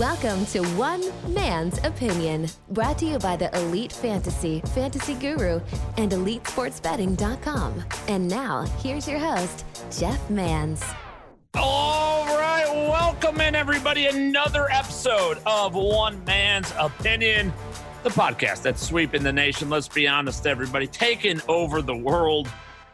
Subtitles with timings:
[0.00, 1.02] Welcome to One
[1.32, 5.60] Man's Opinion, brought to you by the Elite Fantasy, Fantasy Guru,
[5.96, 7.84] and EliteSportsBetting.com.
[8.08, 10.84] And now, here's your host, Jeff Mans.
[11.54, 14.06] All right, welcome in, everybody.
[14.06, 17.52] Another episode of One Man's Opinion,
[18.02, 19.68] the podcast that's sweeping the nation.
[19.68, 22.48] Let's be honest, everybody, taking over the world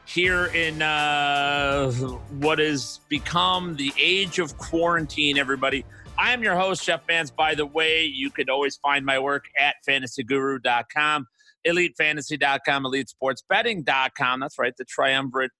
[0.07, 5.85] here in uh, what has become the age of quarantine, everybody.
[6.19, 7.31] I am your host, Jeff Mans.
[7.31, 11.27] By the way, you could always find my work at fantasyguru.com,
[11.67, 14.41] elitefantasy.com, elitesportsbetting.com.
[14.41, 15.51] That's right, the triumvirate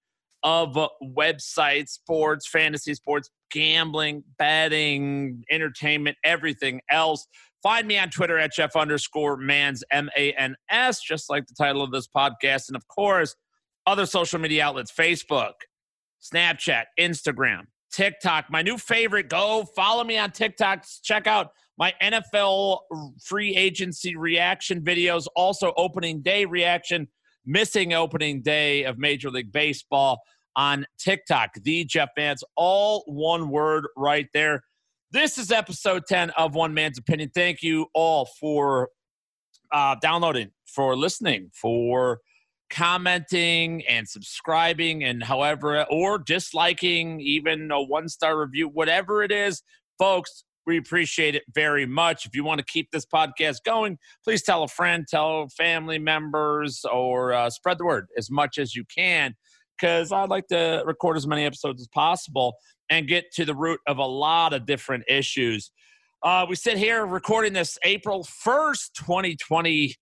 [0.43, 7.27] of websites, sports, fantasy sports, gambling, betting, entertainment, everything else.
[7.63, 11.55] Find me on Twitter at Jeff underscore Mans, M A N S, just like the
[11.55, 12.67] title of this podcast.
[12.67, 13.35] And of course,
[13.85, 15.53] other social media outlets Facebook,
[16.21, 18.45] Snapchat, Instagram, TikTok.
[18.49, 19.29] My new favorite.
[19.29, 20.85] Go follow me on TikTok.
[21.03, 22.79] Check out my NFL
[23.23, 25.27] free agency reaction videos.
[25.35, 27.07] Also, opening day reaction,
[27.45, 30.21] missing opening day of Major League Baseball
[30.55, 31.53] on TikTok.
[31.63, 34.63] The Jeff Mans, all one word right there.
[35.11, 37.31] This is episode 10 of One Man's Opinion.
[37.33, 38.89] Thank you all for
[39.71, 42.19] uh, downloading, for listening, for
[42.69, 49.61] commenting and subscribing and however or disliking even a one star review whatever it is.
[49.99, 52.25] Folks we appreciate it very much.
[52.25, 56.83] If you want to keep this podcast going please tell a friend tell family members
[56.91, 59.35] or uh, spread the word as much as you can
[59.77, 62.55] because i'd like to record as many episodes as possible
[62.89, 65.71] and get to the root of a lot of different issues.
[66.23, 69.95] Uh, we sit here recording this april 1st 2020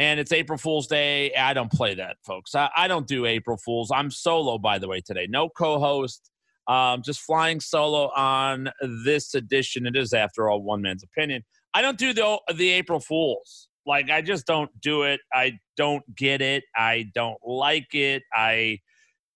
[0.00, 1.30] and it's April Fool's Day.
[1.34, 2.54] I don't play that, folks.
[2.54, 3.90] I, I don't do April Fools.
[3.90, 5.26] I'm solo, by the way, today.
[5.28, 6.30] No co host,
[6.66, 8.70] um, just flying solo on
[9.04, 9.86] this edition.
[9.86, 11.44] It is, after all, one man's opinion.
[11.74, 13.68] I don't do the, the April Fools.
[13.84, 15.20] Like, I just don't do it.
[15.34, 16.64] I don't get it.
[16.74, 18.22] I don't like it.
[18.34, 18.78] I.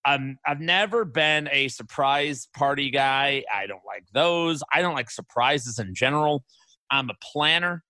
[0.06, 3.42] I'm, I've never been a surprise party guy.
[3.54, 4.62] I don't like those.
[4.70, 6.44] I don't like surprises in general.
[6.90, 7.82] I'm a planner.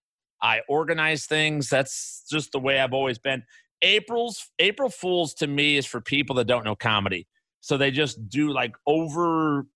[0.44, 1.70] I organize things.
[1.70, 3.42] That's just the way I've always been.
[3.80, 7.26] April's April Fools to me is for people that don't know comedy.
[7.60, 9.66] So they just do like over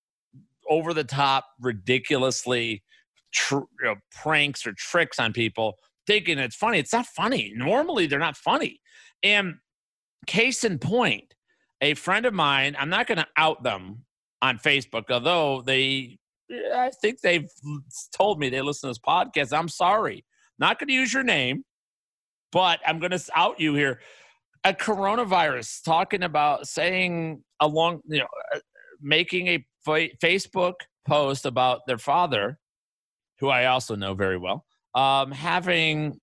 [0.69, 2.83] over the top, ridiculously
[3.33, 6.77] tr- you know, pranks or tricks on people, thinking it's funny.
[6.77, 7.51] It's not funny.
[7.55, 8.79] Normally they're not funny.
[9.23, 9.55] And
[10.27, 11.33] case in point,
[11.81, 14.05] a friend of mine, I'm not going to out them
[14.43, 16.19] on Facebook, although they,
[16.73, 17.49] I think they've
[18.15, 19.57] told me they listen to this podcast.
[19.57, 20.25] I'm sorry.
[20.59, 21.63] Not going to use your name,
[22.51, 24.01] but I'm going to out you here.
[24.65, 28.59] A coronavirus talking about saying along, you know, uh,
[29.01, 30.73] making a Facebook
[31.07, 32.59] post about their father,
[33.39, 34.65] who I also know very well,
[34.95, 36.19] um, having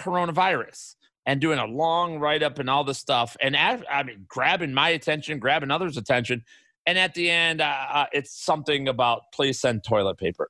[0.00, 0.94] coronavirus
[1.26, 4.90] and doing a long write up and all this stuff, and I mean, grabbing my
[4.90, 6.44] attention, grabbing others' attention,
[6.86, 10.48] and at the end, uh, uh, it's something about please send toilet paper.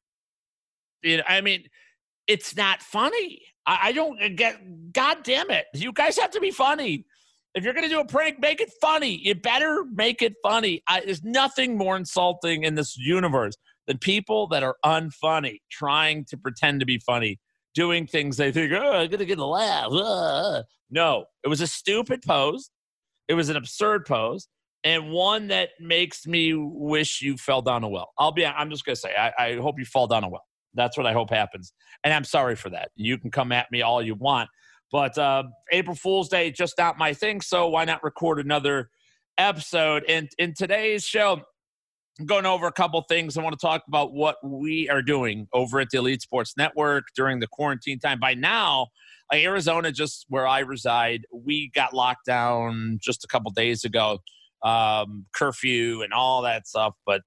[1.02, 1.64] You know, I mean,
[2.26, 3.42] it's not funny.
[3.66, 4.92] I, I don't uh, get.
[4.92, 5.66] God damn it!
[5.74, 7.04] You guys have to be funny.
[7.54, 9.18] If you're to do a prank, make it funny.
[9.22, 10.82] You better make it funny.
[10.88, 13.56] I, there's nothing more insulting in this universe
[13.86, 17.40] than people that are unfunny, trying to pretend to be funny,
[17.74, 19.90] doing things they think, oh, I'm to get a laugh.
[19.90, 20.62] Uh.
[20.90, 22.70] No, it was a stupid pose.
[23.26, 24.48] It was an absurd pose
[24.86, 28.12] and one that makes me wish you fell down a well.
[28.18, 30.44] I'll be, I'm just to say, I, I hope you fall down a well.
[30.76, 31.72] That's what I hope happens.
[32.04, 32.90] And I'm sorry for that.
[32.94, 34.48] You can come at me all you want.
[34.92, 37.40] But uh, April Fool's Day, just not my thing.
[37.40, 38.90] So why not record another
[39.36, 40.04] episode?
[40.08, 41.40] And in today's show,
[42.18, 43.36] I'm going over a couple things.
[43.36, 47.04] I want to talk about what we are doing over at the Elite Sports Network
[47.14, 48.20] during the quarantine time.
[48.20, 48.88] By now,
[49.32, 54.20] Arizona, just where I reside, we got locked down just a couple days ago,
[54.62, 56.94] um, curfew and all that stuff.
[57.04, 57.22] But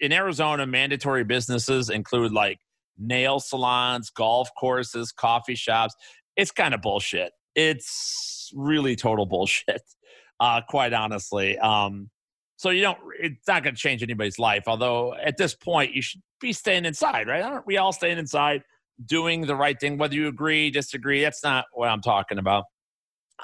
[0.00, 2.58] in Arizona, mandatory businesses include like
[2.98, 5.94] nail salons, golf courses, coffee shops.
[6.36, 7.32] It's kind of bullshit.
[7.54, 9.82] It's really total bullshit,
[10.40, 11.58] uh, quite honestly.
[11.58, 12.10] Um,
[12.56, 12.98] so you don't.
[13.20, 14.64] It's not going to change anybody's life.
[14.66, 17.42] Although at this point, you should be staying inside, right?
[17.42, 18.62] Aren't we all staying inside,
[19.04, 19.98] doing the right thing?
[19.98, 22.64] Whether you agree, disagree, that's not what I'm talking about.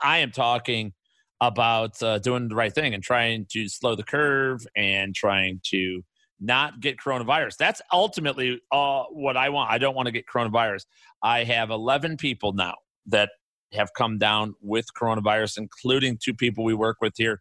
[0.00, 0.92] I am talking
[1.40, 6.02] about uh, doing the right thing and trying to slow the curve and trying to
[6.40, 7.56] not get coronavirus.
[7.56, 9.70] That's ultimately uh, what I want.
[9.70, 10.86] I don't want to get coronavirus.
[11.22, 12.74] I have 11 people now
[13.06, 13.30] that
[13.72, 17.40] have come down with coronavirus, including two people we work with here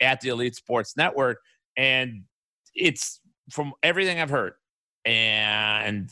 [0.00, 1.38] at the Elite Sports Network.
[1.76, 2.24] And
[2.74, 4.54] it's from everything I've heard,
[5.04, 6.10] and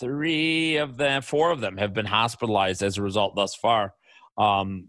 [0.00, 3.94] three of them, four of them have been hospitalized as a result thus far.
[4.38, 4.88] Um,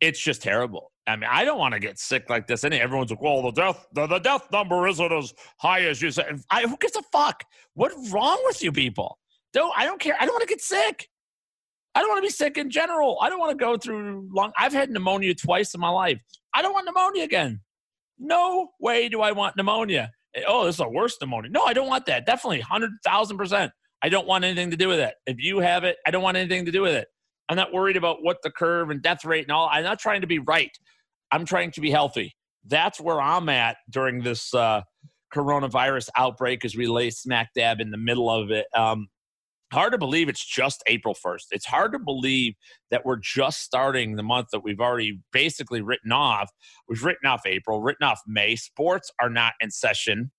[0.00, 0.92] it's just terrible.
[1.06, 2.64] I mean, I don't want to get sick like this.
[2.64, 6.10] And everyone's like, "Well, the death the, the death number isn't as high as you
[6.10, 7.44] said." I, who gives a fuck?
[7.74, 9.18] What's wrong with you people?
[9.52, 10.16] Don't I don't care.
[10.18, 11.08] I don't want to get sick.
[11.94, 13.18] I don't want to be sick in general.
[13.22, 14.52] I don't want to go through long.
[14.58, 16.20] I've had pneumonia twice in my life.
[16.52, 17.60] I don't want pneumonia again.
[18.18, 20.10] No way do I want pneumonia.
[20.34, 21.50] Eh, oh, this is a worse pneumonia.
[21.50, 22.26] No, I don't want that.
[22.26, 23.72] Definitely, hundred thousand percent.
[24.02, 25.14] I don't want anything to do with it.
[25.26, 27.08] If you have it, I don't want anything to do with it.
[27.48, 29.68] I'm not worried about what the curve and death rate and all.
[29.70, 30.76] I'm not trying to be right.
[31.30, 32.34] I'm trying to be healthy.
[32.64, 34.82] That's where I'm at during this uh,
[35.32, 38.66] coronavirus outbreak as we lay smack dab in the middle of it.
[38.74, 39.08] Um,
[39.72, 41.46] hard to believe it's just April 1st.
[41.50, 42.54] It's hard to believe
[42.90, 46.50] that we're just starting the month that we've already basically written off.
[46.88, 48.56] We've written off April, written off May.
[48.56, 50.30] Sports are not in session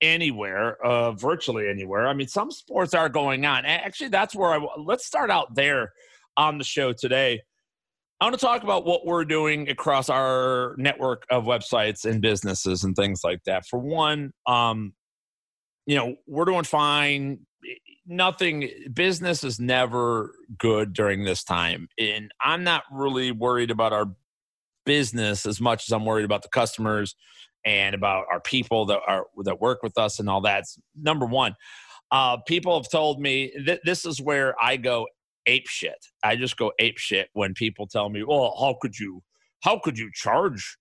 [0.00, 2.08] anywhere, uh, virtually anywhere.
[2.08, 3.64] I mean, some sports are going on.
[3.64, 5.92] Actually, that's where I let's start out there
[6.36, 7.40] on the show today.
[8.20, 12.84] I want to talk about what we're doing across our network of websites and businesses
[12.84, 13.66] and things like that.
[13.66, 14.92] For one, um,
[15.86, 17.40] you know, we're doing fine.
[18.06, 21.88] Nothing, business is never good during this time.
[21.98, 24.06] And I'm not really worried about our
[24.86, 27.16] business as much as I'm worried about the customers
[27.64, 30.64] and about our people that are that work with us and all that.
[30.96, 31.54] Number one,
[32.10, 35.06] uh, people have told me that this is where I go
[35.46, 36.06] ape shit.
[36.22, 39.22] I just go ape shit when people tell me, "Well, how could you?
[39.62, 40.76] How could you charge?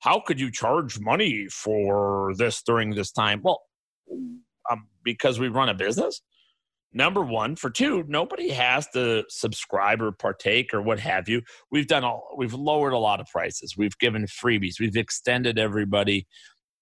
[0.00, 3.62] How could you charge money for this during this time?" Well,
[4.70, 6.22] um, because we run a business.
[6.96, 11.42] Number one, for two, nobody has to subscribe or partake or what have you.
[11.72, 12.34] We've done all.
[12.36, 13.76] We've lowered a lot of prices.
[13.76, 14.78] We've given freebies.
[14.78, 16.28] We've extended everybody.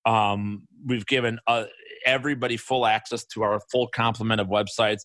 [0.05, 1.65] Um, we've given uh,
[2.05, 5.03] everybody full access to our full complement of websites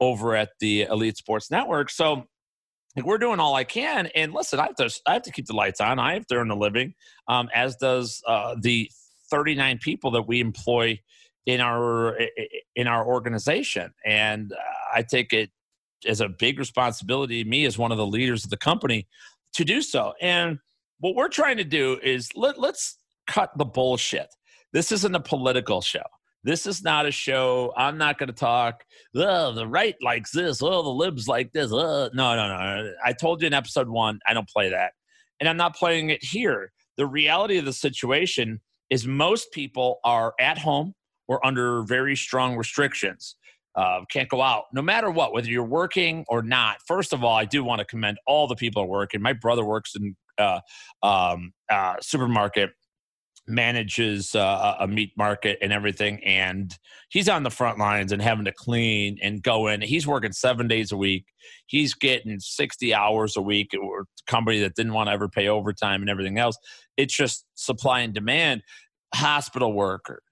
[0.00, 1.90] over at the Elite Sports Network.
[1.90, 2.24] So
[2.96, 4.08] like, we're doing all I can.
[4.14, 5.98] And listen, I have to I have to keep the lights on.
[5.98, 6.94] I have to earn a living,
[7.28, 8.90] um, as does uh, the
[9.30, 10.98] 39 people that we employ
[11.46, 12.18] in our
[12.74, 13.92] in our organization.
[14.04, 14.56] And uh,
[14.94, 15.50] I take it
[16.06, 19.06] as a big responsibility, me as one of the leaders of the company,
[19.54, 20.14] to do so.
[20.20, 20.58] And
[20.98, 24.28] what we're trying to do is let, let's cut the bullshit.
[24.72, 26.02] This isn't a political show.
[26.42, 27.72] This is not a show.
[27.76, 28.84] I'm not going to talk.
[29.12, 30.62] The right likes this.
[30.62, 31.70] Oh, the libs like this.
[31.70, 32.92] No, no, no.
[33.04, 34.92] I told you in episode one, I don't play that.
[35.38, 36.72] And I'm not playing it here.
[36.96, 38.60] The reality of the situation
[38.90, 40.94] is most people are at home
[41.28, 43.36] or under very strong restrictions.
[43.76, 46.78] Uh, can't go out no matter what, whether you're working or not.
[46.86, 49.22] First of all, I do want to commend all the people working.
[49.22, 50.60] My brother works in uh,
[51.02, 52.70] um, uh, supermarket
[53.46, 56.78] manages uh, a meat market and everything and
[57.08, 59.80] he's on the front lines and having to clean and go in.
[59.80, 61.24] He's working seven days a week.
[61.66, 66.00] He's getting 60 hours a week or company that didn't want to ever pay overtime
[66.00, 66.56] and everything else.
[66.96, 68.62] It's just supply and demand.
[69.14, 70.22] Hospital workers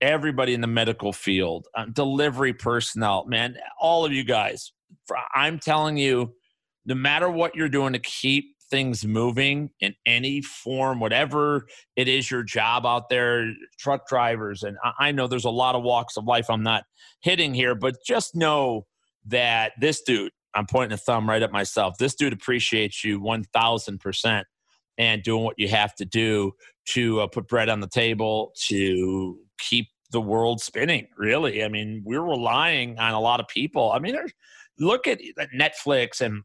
[0.00, 4.72] everybody in the medical field uh, delivery personnel man all of you guys.
[5.32, 6.34] I'm telling you
[6.84, 12.30] no matter what you're doing to keep things moving in any form, whatever it is
[12.30, 14.62] your job out there, truck drivers.
[14.62, 16.84] And I know there's a lot of walks of life I'm not
[17.20, 18.86] hitting here, but just know
[19.26, 24.44] that this dude, I'm pointing a thumb right at myself, this dude appreciates you 1000%
[24.96, 26.52] and doing what you have to do
[26.86, 31.62] to uh, put bread on the table, to keep the world spinning, really.
[31.62, 33.92] I mean, we're relying on a lot of people.
[33.92, 34.16] I mean,
[34.78, 35.20] look at
[35.54, 36.42] Netflix and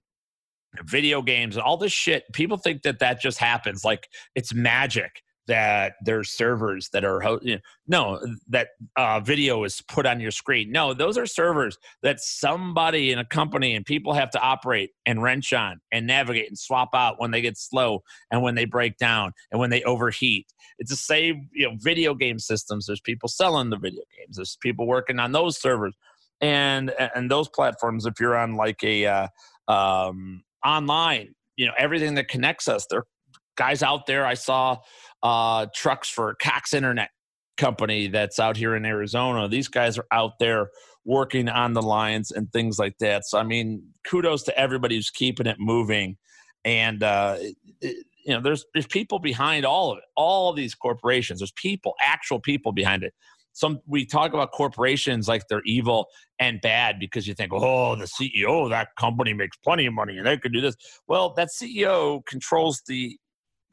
[0.83, 5.24] video games and all this shit people think that that just happens like it's magic
[5.47, 8.19] that there's servers that are you know, no
[8.50, 10.71] that uh, video is put on your screen.
[10.71, 15.24] No those are servers that somebody in a company and people have to operate and
[15.24, 18.97] wrench on and navigate and swap out when they get slow and when they break
[18.97, 20.47] down and when they overheat.
[20.79, 22.86] It's the same you know video game systems.
[22.86, 24.36] There's people selling the video games.
[24.36, 25.95] There's people working on those servers.
[26.39, 29.27] And and those platforms if you're on like a uh,
[29.67, 32.86] um, online, you know, everything that connects us.
[32.89, 33.07] There are
[33.55, 34.25] guys out there.
[34.25, 34.77] I saw
[35.24, 37.09] uh, trucks for Cox Internet
[37.57, 39.47] company that's out here in Arizona.
[39.47, 40.69] These guys are out there
[41.05, 43.25] working on the lines and things like that.
[43.25, 46.17] So I mean, kudos to everybody who's keeping it moving.
[46.65, 47.38] And uh,
[47.81, 50.03] it, you know, there's there's people behind all of it.
[50.17, 51.39] All of these corporations.
[51.39, 53.13] There's people, actual people behind it
[53.57, 56.05] some we talk about corporations like they're evil
[56.39, 60.27] and bad because you think, oh, the CEO that company makes plenty of money and
[60.27, 60.75] they could do this.
[61.07, 63.17] Well, that CEO controls the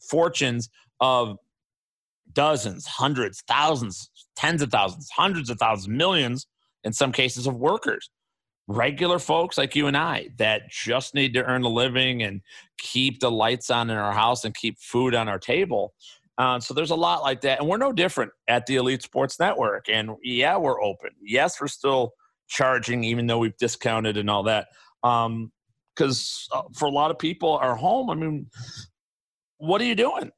[0.00, 1.36] fortunes of
[2.32, 6.46] dozens, hundreds, thousands, tens of thousands, hundreds of thousands, millions
[6.82, 8.08] in some cases of workers
[8.66, 12.40] regular folks like you and I that just need to earn a living and
[12.78, 15.92] keep the lights on in our house and keep food on our table.
[16.36, 17.60] Uh, so there's a lot like that.
[17.60, 19.86] And we're no different at the Elite Sports Network.
[19.88, 21.10] And yeah, we're open.
[21.22, 22.12] Yes, we're still
[22.48, 24.66] charging, even though we've discounted and all that.
[25.02, 28.46] Because um, uh, for a lot of people our home, I mean,
[29.58, 30.30] what are you doing?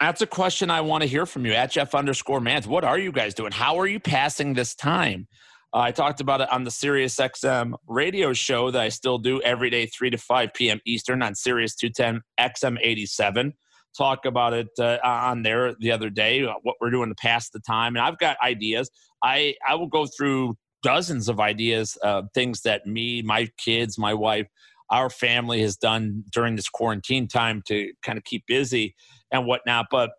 [0.00, 2.66] That's a question I want to hear from you at Jeff underscore Mans.
[2.66, 3.52] What are you guys doing?
[3.52, 5.28] How are you passing this time?
[5.72, 9.40] Uh, I talked about it on the Sirius XM radio show that I still do
[9.42, 10.80] every day, 3 to 5 p.m.
[10.84, 13.54] Eastern on Sirius 210 XM 87.
[13.96, 17.50] Talk about it uh, on there the other day, uh, what we're doing to pass
[17.50, 17.96] the time.
[17.96, 18.90] And I've got ideas.
[19.22, 24.14] I, I will go through dozens of ideas, uh, things that me, my kids, my
[24.14, 24.46] wife,
[24.90, 28.94] our family has done during this quarantine time to kind of keep busy
[29.30, 29.86] and whatnot.
[29.90, 30.10] But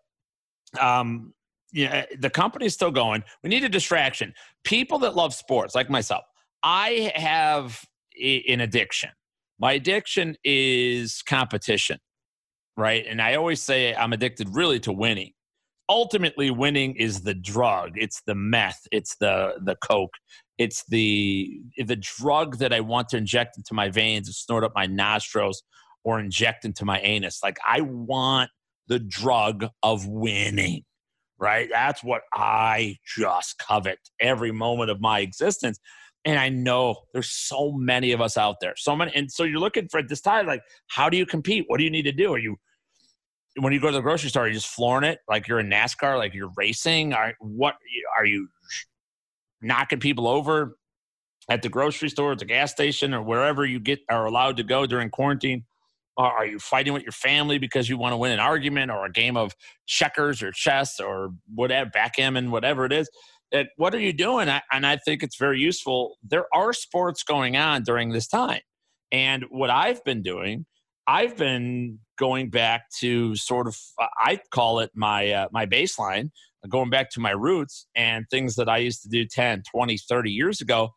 [0.80, 1.32] um,
[1.72, 3.24] yeah, the company's still going.
[3.42, 4.34] We need a distraction.
[4.64, 6.24] People that love sports, like myself,
[6.62, 7.84] I have
[8.22, 9.10] an addiction.
[9.58, 11.98] My addiction is competition,
[12.76, 13.04] right?
[13.08, 15.32] And I always say I'm addicted really to winning.
[15.88, 17.92] Ultimately, winning is the drug.
[17.96, 18.80] It's the meth.
[18.90, 20.14] It's the the coke.
[20.56, 24.72] It's the the drug that I want to inject into my veins, and snort up
[24.74, 25.62] my nostrils,
[26.02, 27.40] or inject into my anus.
[27.42, 28.50] Like I want
[28.88, 30.84] the drug of winning
[31.38, 31.68] right?
[31.70, 35.78] That's what I just covet every moment of my existence.
[36.24, 39.12] And I know there's so many of us out there, so many.
[39.14, 41.64] And so you're looking for at this time, like, how do you compete?
[41.66, 42.32] What do you need to do?
[42.32, 42.56] Are you,
[43.56, 46.18] when you go to the grocery store, you just flooring it like you're in NASCAR,
[46.18, 47.12] like you're racing?
[47.12, 47.76] Are what
[48.16, 48.48] are you
[49.62, 50.76] knocking people over
[51.48, 54.62] at the grocery store, at the gas station, or wherever you get are allowed to
[54.64, 55.64] go during quarantine?
[56.16, 59.10] Are you fighting with your family because you want to win an argument or a
[59.10, 59.52] game of
[59.86, 63.10] checkers or chess or whatever, backgammon, whatever it is?
[63.50, 64.48] That what are you doing?
[64.48, 66.16] and I think it's very useful.
[66.22, 68.60] There are sports going on during this time.
[69.10, 70.66] And what I've been doing,
[71.06, 76.30] I've been going back to sort of, I call it my, uh, my baseline,
[76.68, 80.30] going back to my roots and things that I used to do 10, 20, 30
[80.30, 80.90] years ago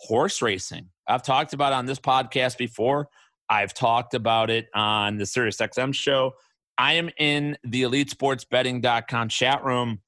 [0.00, 0.88] horse racing.
[1.06, 3.08] I've talked about on this podcast before
[3.48, 6.32] I've talked about it on the SiriusXM show.
[6.78, 10.00] I am in the elitesportsbetting.com chat room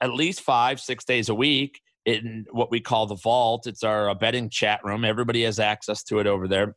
[0.00, 3.66] at least five, six days a week in what we call the vault.
[3.66, 5.04] It's our uh, betting chat room.
[5.04, 6.76] Everybody has access to it over there.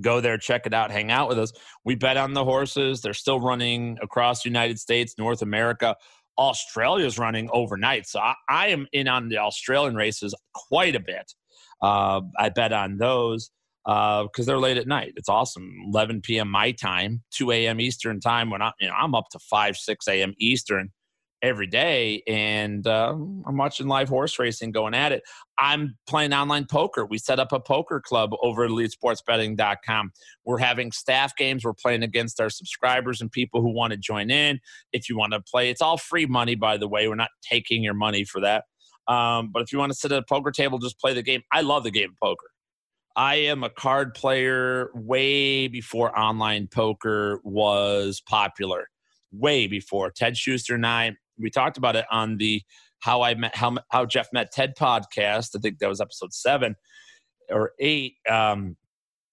[0.00, 1.52] Go there, check it out, hang out with us.
[1.84, 3.00] We bet on the horses.
[3.00, 5.96] They're still running across the United States, North America.
[6.38, 8.06] Australia's running overnight.
[8.06, 11.32] So I, I am in on the Australian races quite a bit.
[11.82, 13.50] Uh, I bet on those
[13.84, 15.12] because uh, they're late at night.
[15.16, 15.72] It's awesome.
[15.86, 16.50] 11 p.m.
[16.50, 17.80] my time, 2 a.m.
[17.80, 18.50] Eastern time.
[18.50, 20.34] When I, you know, I'm up to 5, 6 a.m.
[20.38, 20.90] Eastern
[21.42, 25.22] every day, and uh, I'm watching live horse racing, going at it.
[25.58, 27.06] I'm playing online poker.
[27.06, 30.12] We set up a poker club over at EliteSportsBetting.com.
[30.44, 31.64] We're having staff games.
[31.64, 34.60] We're playing against our subscribers and people who want to join in.
[34.92, 37.08] If you want to play, it's all free money, by the way.
[37.08, 38.64] We're not taking your money for that.
[39.08, 41.42] Um, but if you want to sit at a poker table, just play the game.
[41.52, 42.46] I love the game of poker.
[43.16, 48.88] I am a card player way before online poker was popular.
[49.32, 52.62] Way before Ted Schuster and I, we talked about it on the
[53.00, 55.56] how I met how how Jeff met Ted podcast.
[55.56, 56.76] I think that was episode seven
[57.50, 58.76] or eight, um,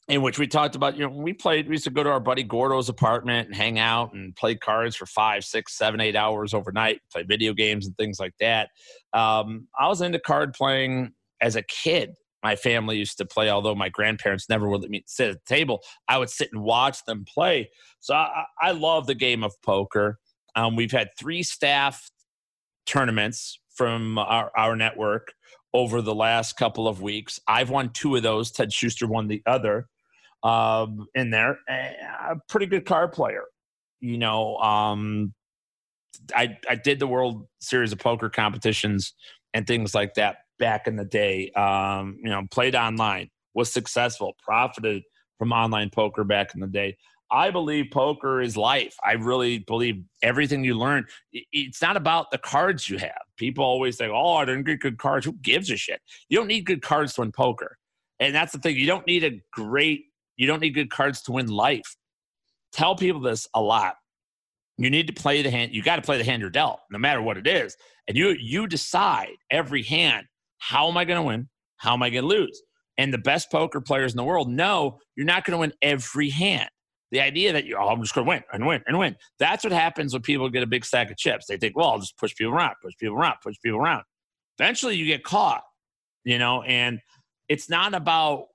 [0.08, 1.68] in which we talked about you know we played.
[1.68, 4.96] We used to go to our buddy Gordo's apartment and hang out and play cards
[4.96, 7.02] for five, six, seven, eight hours overnight.
[7.12, 8.70] Play video games and things like that.
[9.14, 13.74] Um, I was into card playing as a kid my family used to play, although
[13.74, 15.82] my grandparents never would let me sit at the table.
[16.10, 17.72] I would sit and watch them play.
[18.02, 20.20] So I, I love the game of poker.
[20.56, 22.10] Um, we've had three staff
[22.86, 25.34] tournaments from our, our network
[25.74, 27.40] over the last couple of weeks.
[27.48, 28.52] I've won two of those.
[28.52, 29.88] Ted Schuster won the other
[30.44, 31.58] um, in there.
[31.68, 33.44] A pretty good card player.
[34.00, 35.34] You know, um,
[36.36, 39.14] I, I did the World Series of Poker competitions
[39.54, 41.50] and things like that back in the day.
[41.52, 45.04] Um, you know, played online, was successful, profited
[45.40, 46.98] from online poker back in the day.
[47.34, 48.96] I believe poker is life.
[49.04, 51.06] I really believe everything you learn.
[51.52, 53.22] It's not about the cards you have.
[53.38, 56.02] People always say, "Oh, I didn't get good cards." Who gives a shit?
[56.30, 57.78] You don't need good cards to win poker,
[58.20, 58.78] and that's the thing.
[58.78, 60.06] You don't need a great.
[60.38, 61.96] You don't need good cards to win life.
[62.72, 63.96] Tell people this a lot.
[64.78, 65.74] You need to play the hand.
[65.74, 67.76] You got to play the hand you're dealt, no matter what it is,
[68.08, 70.28] and you you decide every hand
[70.60, 71.50] how am I going to win?
[71.78, 72.62] How am I going to lose?
[72.98, 76.30] And the best poker players in the world know you're not going to win every
[76.30, 76.70] hand.
[77.14, 79.16] The idea that you, oh, I'm just going to win and win and win.
[79.38, 81.46] That's what happens when people get a big stack of chips.
[81.46, 84.04] They think, well, I'll just push people around, push people around, push people around.
[84.58, 85.62] Eventually, you get caught,
[86.24, 87.00] you know, and
[87.48, 88.48] it's not about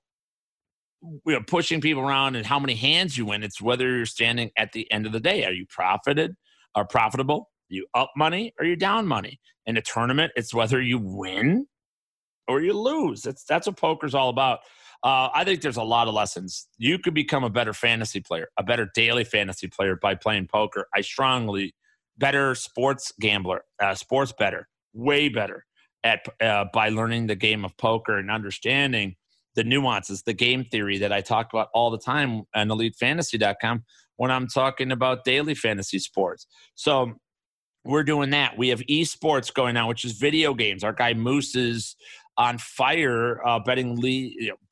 [1.03, 3.45] you know pushing people around and how many hands you win.
[3.45, 5.45] It's whether you're standing at the end of the day.
[5.45, 6.35] Are you profited?
[6.75, 7.51] Are profitable?
[7.71, 9.39] Are you up money or you down money?
[9.67, 11.69] In a tournament, it's whether you win
[12.49, 13.23] or you lose.
[13.23, 14.61] That's that's what poker's all about.
[15.03, 16.67] Uh, I think there's a lot of lessons.
[16.77, 20.87] You could become a better fantasy player, a better daily fantasy player by playing poker.
[20.95, 21.75] I strongly
[22.17, 25.65] better sports gambler, uh, sports better, way better
[26.03, 29.15] at uh, by learning the game of poker and understanding
[29.55, 33.85] the nuances, the game theory that I talk about all the time on EliteFantasy.com
[34.17, 36.47] when I'm talking about daily fantasy sports.
[36.75, 37.13] So
[37.85, 38.59] we're doing that.
[38.59, 40.85] We have esports going on, which is video games.
[40.85, 41.97] Our guy Moose is
[42.39, 44.01] on fire uh, betting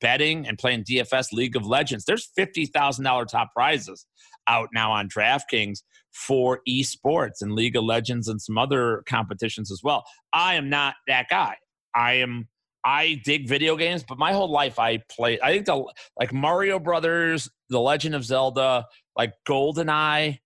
[0.01, 2.05] betting and playing DFS League of Legends.
[2.05, 4.05] There's fifty thousand dollar top prizes
[4.47, 5.79] out now on DraftKings
[6.13, 10.03] for esports and League of Legends and some other competitions as well.
[10.33, 11.57] I am not that guy.
[11.93, 12.47] I am.
[12.85, 15.39] I dig video games, but my whole life I play.
[15.41, 15.83] I think the
[16.17, 18.85] like Mario Brothers, The Legend of Zelda,
[19.17, 20.39] like GoldenEye.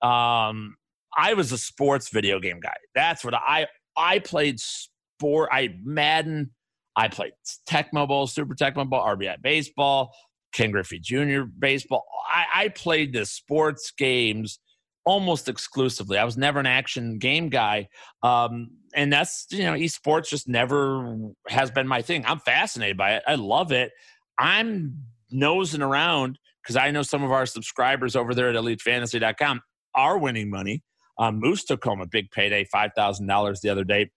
[0.00, 0.76] Um,
[1.16, 2.76] I was a sports video game guy.
[2.94, 3.66] That's what I
[3.96, 5.48] I played sport.
[5.50, 6.52] I Madden.
[6.98, 7.32] I played
[7.70, 10.12] Tecmo Bowl, Super Tecmo Bowl, RBI baseball,
[10.52, 11.42] Ken Griffey Jr.
[11.42, 12.04] baseball.
[12.28, 14.58] I, I played the sports games
[15.04, 16.18] almost exclusively.
[16.18, 17.88] I was never an action game guy.
[18.24, 22.24] Um, and that's, you know, esports just never has been my thing.
[22.26, 23.22] I'm fascinated by it.
[23.28, 23.92] I love it.
[24.36, 29.60] I'm nosing around because I know some of our subscribers over there at elitefantasy.com
[29.94, 30.82] are winning money.
[31.16, 34.10] Um, Moose took home a big payday, $5,000 the other day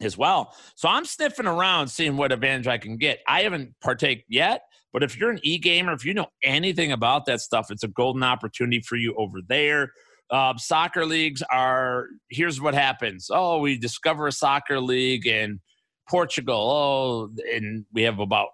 [0.00, 0.54] as well.
[0.74, 3.20] So I'm sniffing around, seeing what advantage I can get.
[3.26, 4.62] I haven't partake yet,
[4.92, 8.22] but if you're an e-gamer, if you know anything about that stuff, it's a golden
[8.22, 9.92] opportunity for you over there.
[10.30, 13.30] Uh, soccer leagues are here's what happens.
[13.32, 15.60] Oh, we discover a soccer league in
[16.08, 16.70] Portugal.
[16.70, 18.48] Oh, and we have about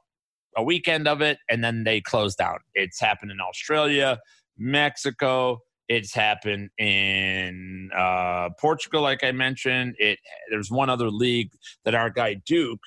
[0.57, 2.59] a weekend of it, and then they close down.
[2.75, 4.21] It's happened in Australia,
[4.57, 9.94] Mexico, it's happened in uh, Portugal, like I mentioned.
[9.99, 10.18] It
[10.50, 11.50] there's one other league
[11.84, 12.80] that our guy Duke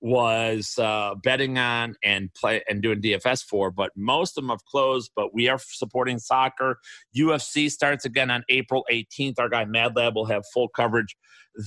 [0.00, 4.64] was uh, betting on and play and doing DFS for, but most of them have
[4.66, 5.10] closed.
[5.16, 6.78] But we are supporting soccer.
[7.16, 9.36] UFC starts again on April 18th.
[9.38, 11.16] Our guy Mad Lab will have full coverage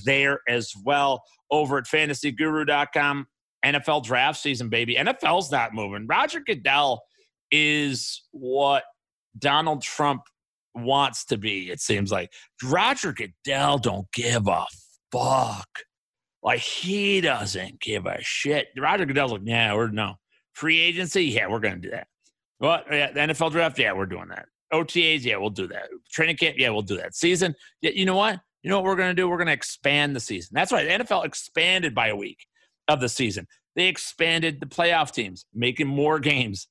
[0.04, 1.22] there as well.
[1.50, 3.26] Over at FantasyGuru.com,
[3.64, 4.94] NFL draft season, baby.
[4.94, 6.06] NFL's not moving.
[6.06, 7.02] Roger Goodell
[7.50, 8.84] is what
[9.36, 10.22] Donald Trump
[10.82, 11.70] wants to be.
[11.70, 12.32] It seems like
[12.64, 14.66] Roger Goodell don't give a
[15.12, 15.68] fuck.
[16.42, 18.68] Like he doesn't give a shit.
[18.76, 20.14] Roger Goodell's like, yeah, we're no
[20.54, 21.24] free agency.
[21.24, 22.06] Yeah, we're gonna do that.
[22.60, 23.78] Well, yeah, the NFL draft.
[23.78, 24.46] Yeah, we're doing that.
[24.72, 25.24] OTAs.
[25.24, 25.88] Yeah, we'll do that.
[26.12, 26.56] Training camp.
[26.58, 27.14] Yeah, we'll do that.
[27.14, 27.54] Season.
[27.80, 28.40] Yeah, you know what?
[28.62, 29.28] You know what we're gonna do?
[29.28, 30.50] We're gonna expand the season.
[30.52, 30.84] That's right.
[30.84, 32.46] The NFL expanded by a week
[32.88, 33.46] of the season.
[33.76, 36.68] They expanded the playoff teams, making more games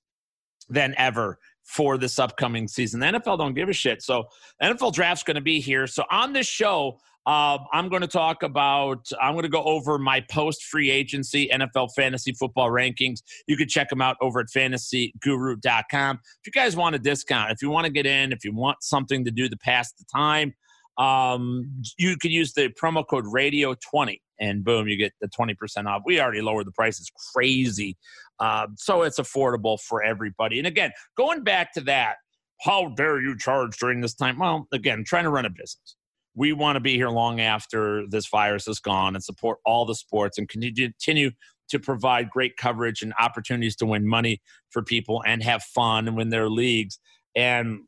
[0.70, 2.99] than ever for this upcoming season.
[3.01, 4.01] The NFL don't give a shit.
[4.01, 4.25] So
[4.63, 5.86] NFL draft's going to be here.
[5.86, 9.99] So on this show, uh, I'm going to talk about, I'm going to go over
[9.99, 13.19] my post free agency NFL fantasy football rankings.
[13.47, 16.19] You can check them out over at fantasyguru.com.
[16.23, 18.82] If you guys want a discount, if you want to get in, if you want
[18.82, 20.53] something to do to pass the time,
[20.98, 26.04] um, you could use the promo code radio20 and boom, you get the 20% off.
[26.06, 27.00] We already lowered the price.
[27.00, 27.98] It's crazy
[28.40, 30.58] uh, so it's affordable for everybody.
[30.58, 32.16] And again, going back to that,
[32.62, 34.40] how dare you charge during this time?
[34.40, 35.96] Well, again, trying to run a business.
[36.36, 39.96] We want to be here long after this virus is gone and support all the
[39.96, 41.32] sports and continue
[41.70, 46.16] to provide great coverage and opportunities to win money for people and have fun and
[46.16, 47.00] win their leagues.
[47.36, 47.82] And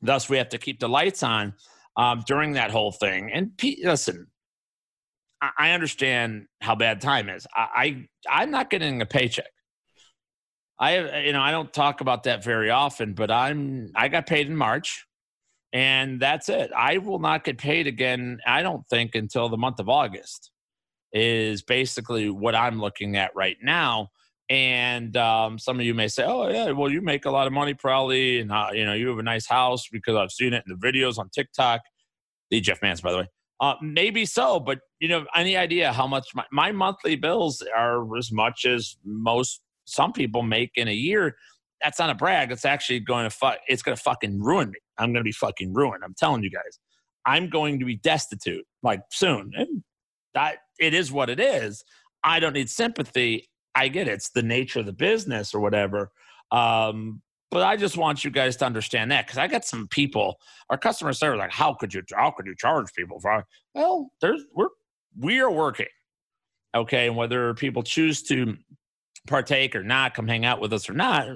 [0.00, 1.54] thus, we have to keep the lights on
[1.96, 3.30] um, during that whole thing.
[3.32, 3.52] And
[3.82, 4.26] listen,
[5.58, 7.46] I understand how bad time is.
[7.54, 9.50] I, I I'm not getting a paycheck.
[10.78, 14.46] I you know I don't talk about that very often, but I'm I got paid
[14.46, 15.06] in March,
[15.72, 16.70] and that's it.
[16.76, 18.38] I will not get paid again.
[18.46, 20.50] I don't think until the month of August
[21.12, 24.10] is basically what I'm looking at right now.
[24.50, 27.52] And um, some of you may say, "Oh yeah, well you make a lot of
[27.52, 30.64] money probably, and uh, you know you have a nice house because I've seen it
[30.66, 31.80] in the videos on TikTok."
[32.50, 33.28] The Jeff Mans, by the way.
[33.60, 38.16] Uh, maybe so, but you know, any idea how much my, my monthly bills are
[38.16, 41.36] as much as most some people make in a year,
[41.82, 42.50] that's not a brag.
[42.50, 43.58] It's actually going to fuck.
[43.68, 44.78] It's going to fucking ruin me.
[44.98, 46.02] I'm going to be fucking ruined.
[46.04, 46.78] I'm telling you guys.
[47.26, 49.52] I'm going to be destitute like soon.
[49.56, 49.82] And
[50.34, 51.84] that it is what it is.
[52.22, 53.48] I don't need sympathy.
[53.74, 54.12] I get it.
[54.12, 56.10] It's the nature of the business or whatever.
[56.50, 60.36] Um, But I just want you guys to understand that because I got some people,
[60.70, 63.44] our customer service, like, how could you, how could you charge people for?
[63.74, 64.70] Well, there's we're
[65.16, 65.86] we are working,
[66.74, 68.56] okay, and whether people choose to
[69.28, 71.28] partake or not, come hang out with us or not,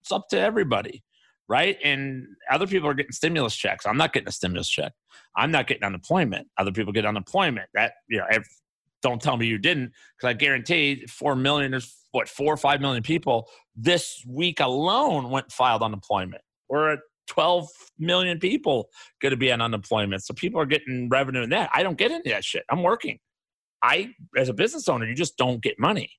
[0.00, 1.02] it's up to everybody,
[1.46, 1.76] right?
[1.84, 3.84] And other people are getting stimulus checks.
[3.84, 4.92] I'm not getting a stimulus check.
[5.36, 6.48] I'm not getting unemployment.
[6.56, 7.68] Other people get unemployment.
[7.74, 8.26] That you know,
[9.02, 12.80] don't tell me you didn't, because I guarantee four million is what four or five
[12.80, 16.42] million people this week alone went filed unemployment.
[16.68, 18.88] We're at 12 million people
[19.20, 20.24] going to be on unemployment.
[20.24, 21.70] So people are getting revenue in that.
[21.72, 22.64] I don't get into that shit.
[22.70, 23.18] I'm working.
[23.82, 26.10] I, as a business owner, you just don't get money,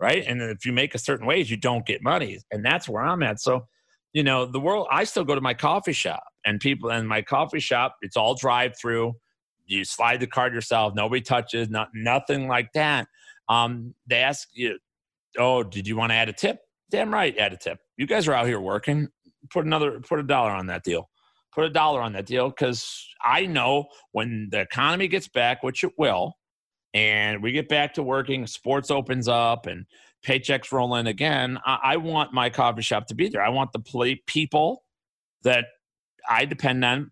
[0.00, 0.24] right?
[0.26, 3.22] And if you make a certain wage, you don't get money, and that's where I'm
[3.22, 3.40] at.
[3.40, 3.66] So,
[4.12, 4.88] you know, the world.
[4.90, 8.34] I still go to my coffee shop, and people in my coffee shop, it's all
[8.34, 9.14] drive through.
[9.66, 10.94] You slide the card yourself.
[10.94, 11.68] Nobody touches.
[11.68, 13.08] Not nothing like that.
[13.48, 14.78] Um, they ask you,
[15.38, 17.78] "Oh, did you want to add a tip?" Damn right, add a tip.
[17.96, 19.08] You guys are out here working.
[19.50, 21.08] Put another, put a dollar on that deal.
[21.52, 25.82] Put a dollar on that deal because I know when the economy gets back, which
[25.84, 26.34] it will,
[26.94, 29.86] and we get back to working, sports opens up, and
[30.24, 31.58] paychecks roll in again.
[31.64, 33.42] I, I want my coffee shop to be there.
[33.42, 34.82] I want the people
[35.42, 35.66] that
[36.28, 37.10] I depend on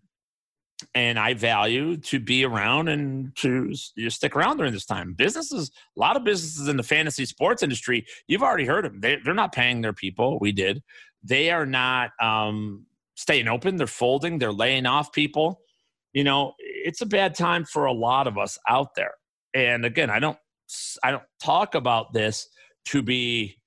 [0.93, 5.13] and I value to be around and to you stick around during this time.
[5.13, 8.99] Businesses, a lot of businesses in the fantasy sports industry, you've already heard them.
[8.99, 10.37] They, they're not paying their people.
[10.39, 10.83] We did.
[11.23, 12.85] They are not um,
[13.15, 13.77] staying open.
[13.77, 14.37] They're folding.
[14.37, 15.61] They're laying off people.
[16.13, 19.13] You know, it's a bad time for a lot of us out there.
[19.53, 20.37] And again, I don't,
[21.03, 22.47] I don't talk about this
[22.85, 23.57] to be.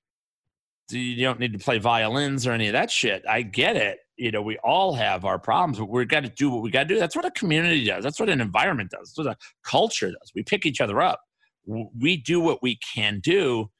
[0.90, 3.22] You don't need to play violins or any of that shit.
[3.28, 6.50] I get it you know, we all have our problems, but we've got to do
[6.50, 6.98] what we got to do.
[6.98, 8.02] That's what a community does.
[8.02, 9.12] That's what an environment does.
[9.12, 10.32] That's what a culture does.
[10.34, 11.20] We pick each other up.
[11.66, 13.70] We do what we can do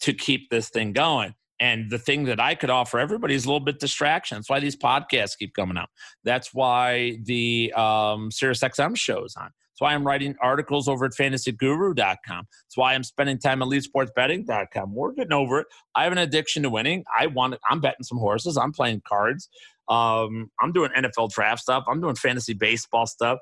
[0.00, 1.34] to keep this thing going.
[1.60, 4.38] And the thing that I could offer everybody is a little bit distraction.
[4.38, 5.88] That's why these podcasts keep coming out.
[6.22, 9.50] That's why the um, SiriusXM show is on.
[9.78, 12.16] That's why I'm writing articles over at fantasyguru.com.
[12.26, 14.92] That's why I'm spending time at elitesportsbetting.com.
[14.92, 15.66] We're getting over it.
[15.94, 17.04] I have an addiction to winning.
[17.16, 17.54] I want.
[17.54, 17.60] it.
[17.70, 18.56] I'm betting some horses.
[18.56, 19.48] I'm playing cards.
[19.88, 21.84] Um, I'm doing NFL draft stuff.
[21.88, 23.38] I'm doing fantasy baseball stuff.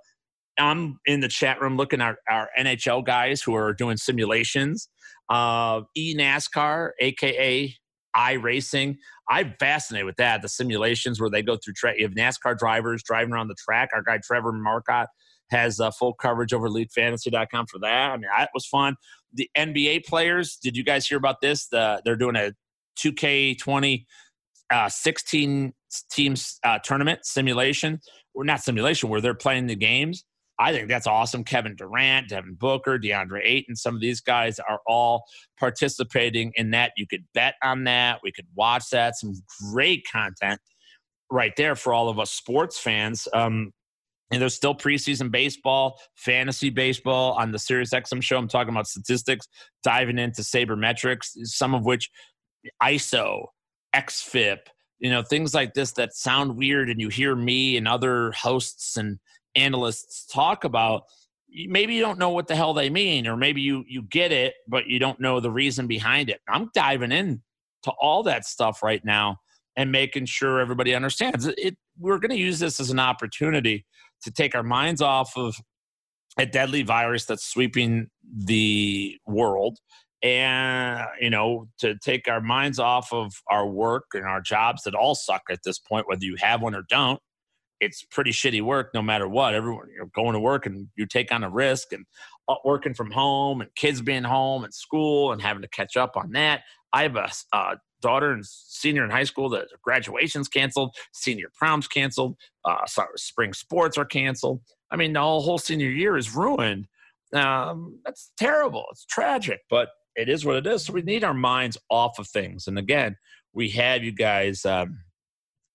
[0.59, 4.91] I'm in the chat room looking at our NHL guys who are doing simulations.
[5.31, 7.75] Uh, e NASCAR, aka
[8.15, 8.97] iRacing.
[9.31, 10.43] I'm fascinated with that.
[10.43, 11.75] The simulations where they go through.
[11.97, 13.89] You have NASCAR drivers driving around the track.
[13.95, 15.09] Our guy Trevor Marcotte
[15.51, 18.11] has uh, full coverage over EliteFantasy.com for that.
[18.13, 18.97] I mean, that was fun.
[19.33, 20.57] The NBA players.
[20.63, 21.69] Did you guys hear about this?
[21.69, 22.53] The, they're doing a
[22.99, 24.05] 2K20
[24.73, 25.73] uh, 16
[26.11, 28.01] teams uh, tournament simulation,
[28.35, 30.25] or not simulation, where they're playing the games.
[30.59, 31.45] I think that's awesome.
[31.45, 35.25] Kevin Durant, Devin Booker, DeAndre Ayton, some of these guys are all
[35.59, 36.93] participating in that.
[36.97, 38.21] You could bet on that.
[38.23, 39.17] We could watch that.
[39.17, 39.35] Some
[39.71, 40.61] great content
[41.31, 43.29] right there for all of us sports fans.
[43.35, 43.73] Um,
[44.31, 48.37] and there's still preseason baseball, fantasy baseball on the Sirius XM show.
[48.37, 49.47] I'm talking about statistics,
[49.85, 52.11] diving into sabermetrics, some of which
[52.83, 53.47] ISO,
[53.95, 54.59] XFIP,
[54.99, 58.97] you know, things like this that sound weird and you hear me and other hosts
[58.97, 59.19] and
[59.55, 61.05] analysts talk about.
[61.49, 64.55] Maybe you don't know what the hell they mean or maybe you you get it
[64.69, 66.41] but you don't know the reason behind it.
[66.49, 67.43] I'm diving in
[67.85, 69.39] to all that stuff right now
[69.77, 71.47] and making sure everybody understands.
[71.47, 73.87] It we're going to use this as an opportunity
[74.27, 75.55] to take our minds off of
[76.37, 79.79] a deadly virus that's sweeping the world
[80.23, 84.95] and you know to take our minds off of our work and our jobs that
[84.95, 87.21] all suck at this point whether you have one or don't.
[87.79, 89.55] It's pretty shitty work no matter what.
[89.55, 92.05] Everyone you're going to work and you take on a risk and
[92.49, 96.17] uh, working from home and kids being home and school and having to catch up
[96.17, 96.63] on that.
[96.93, 101.89] I have a uh, daughter and senior in high school that graduation's canceled senior prom's
[101.89, 102.85] canceled uh,
[103.17, 106.87] spring sports are canceled i mean the whole, whole senior year is ruined
[107.33, 110.87] um, that's terrible it's tragic but it is what it is.
[110.87, 112.67] So we need our minds off of things.
[112.67, 113.17] And again,
[113.53, 115.01] we have you guys um,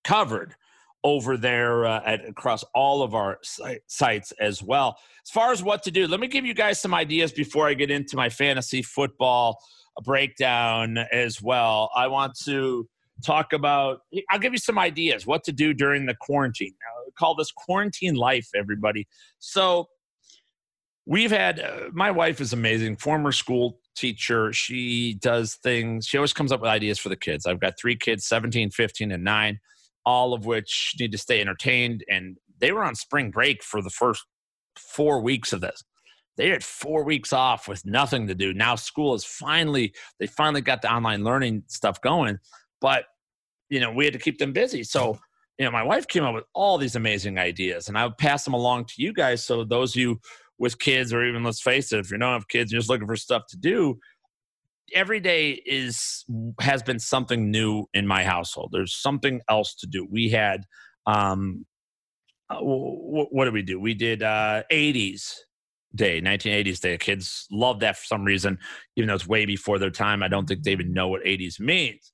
[0.04, 0.56] covered
[1.04, 3.40] over there uh, at across all of our
[3.88, 4.98] sites as well.
[5.26, 7.74] As far as what to do, let me give you guys some ideas before I
[7.74, 9.60] get into my fantasy football
[10.04, 11.90] breakdown as well.
[11.96, 12.88] I want to
[13.26, 16.74] talk about I'll give you some ideas what to do during the quarantine.
[17.18, 19.08] Call this quarantine life everybody.
[19.40, 19.90] So
[21.06, 24.54] we've had uh, my wife is amazing, former school teacher.
[24.54, 27.46] She does things, she always comes up with ideas for the kids.
[27.46, 29.60] I've got three kids 17, 15, and nine,
[30.06, 32.04] all of which need to stay entertained.
[32.10, 34.26] And they were on spring break for the first
[34.78, 35.84] four weeks of this.
[36.38, 38.54] They had four weeks off with nothing to do.
[38.54, 42.40] Now school is finally, they finally got the online learning stuff going.
[42.80, 43.06] But
[43.72, 44.84] you know, we had to keep them busy.
[44.84, 45.18] So,
[45.58, 48.44] you know, my wife came up with all these amazing ideas, and I would pass
[48.44, 49.44] them along to you guys.
[49.44, 50.20] So those of you
[50.60, 53.08] with kids, or even let's face it, if you don't have kids, you're just looking
[53.08, 53.98] for stuff to do.
[54.94, 56.26] Every day is
[56.60, 58.70] has been something new in my household.
[58.72, 60.08] There's something else to do.
[60.10, 60.66] We had,
[61.06, 61.66] um,
[62.50, 63.80] uh, what did we do?
[63.80, 65.34] We did uh, 80s
[65.96, 66.98] day, 1980s day.
[66.98, 68.58] Kids love that for some reason,
[68.96, 70.24] even though it's way before their time.
[70.24, 72.12] I don't think they even know what 80s means.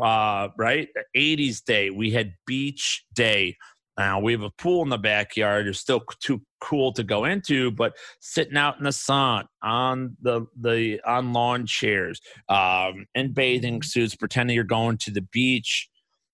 [0.00, 0.88] Uh, right?
[1.16, 3.56] 80s day, we had beach day.
[3.98, 5.66] Now we have a pool in the backyard.
[5.66, 10.46] There's still too cool to go into, but sitting out in the sun on the
[10.60, 15.88] the on lawn chairs, um, in bathing suits, pretending you're going to the beach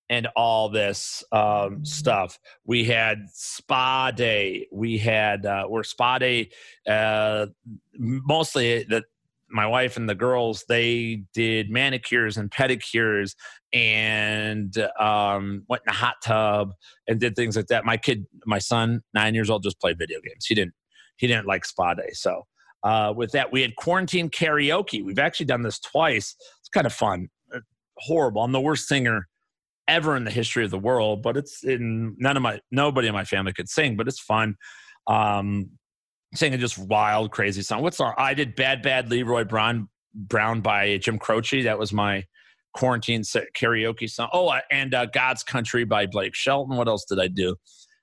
[0.09, 2.39] and all this um, stuff.
[2.65, 4.67] We had spa day.
[4.73, 6.51] We had uh, we're spa day.
[6.89, 7.47] Uh,
[7.99, 9.05] mostly that
[9.53, 13.35] my wife and the girls they did manicures and pedicures
[13.73, 16.73] and um, went in a hot tub
[17.07, 17.85] and did things like that.
[17.85, 20.47] My kid, my son, nine years old, just played video games.
[20.47, 20.75] He didn't
[21.17, 22.11] he didn't like spa day.
[22.13, 22.47] So
[22.83, 25.05] uh, with that, we had quarantine karaoke.
[25.05, 26.35] We've actually done this twice.
[26.61, 27.29] It's kind of fun.
[27.55, 27.61] Uh,
[27.99, 28.43] horrible.
[28.43, 29.29] I'm the worst singer
[29.89, 33.15] ever in the history of the world, but it's in none of my nobody in
[33.15, 34.57] my family could sing, but it's fun.
[35.07, 35.71] Um
[36.35, 37.83] singing just wild, crazy song.
[37.83, 38.15] What song?
[38.17, 41.63] I did Bad Bad Leroy Brown Brown by Jim Croce.
[41.63, 42.25] That was my
[42.75, 44.29] quarantine karaoke song.
[44.33, 46.77] Oh, and uh, God's Country by Blake Shelton.
[46.77, 47.57] What else did I do?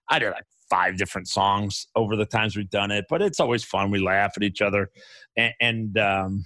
[0.10, 3.64] I did like five different songs over the times we've done it, but it's always
[3.64, 3.92] fun.
[3.92, 4.90] We laugh at each other,
[5.36, 6.46] and, and um,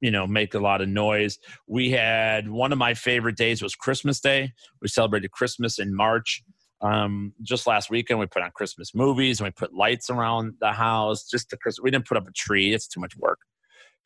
[0.00, 3.74] you know make a lot of noise we had one of my favorite days was
[3.74, 6.42] christmas day we celebrated christmas in march
[6.84, 10.72] um, just last weekend we put on christmas movies and we put lights around the
[10.72, 12.74] house just to we didn't put up a tree.
[12.74, 13.40] It's too much work.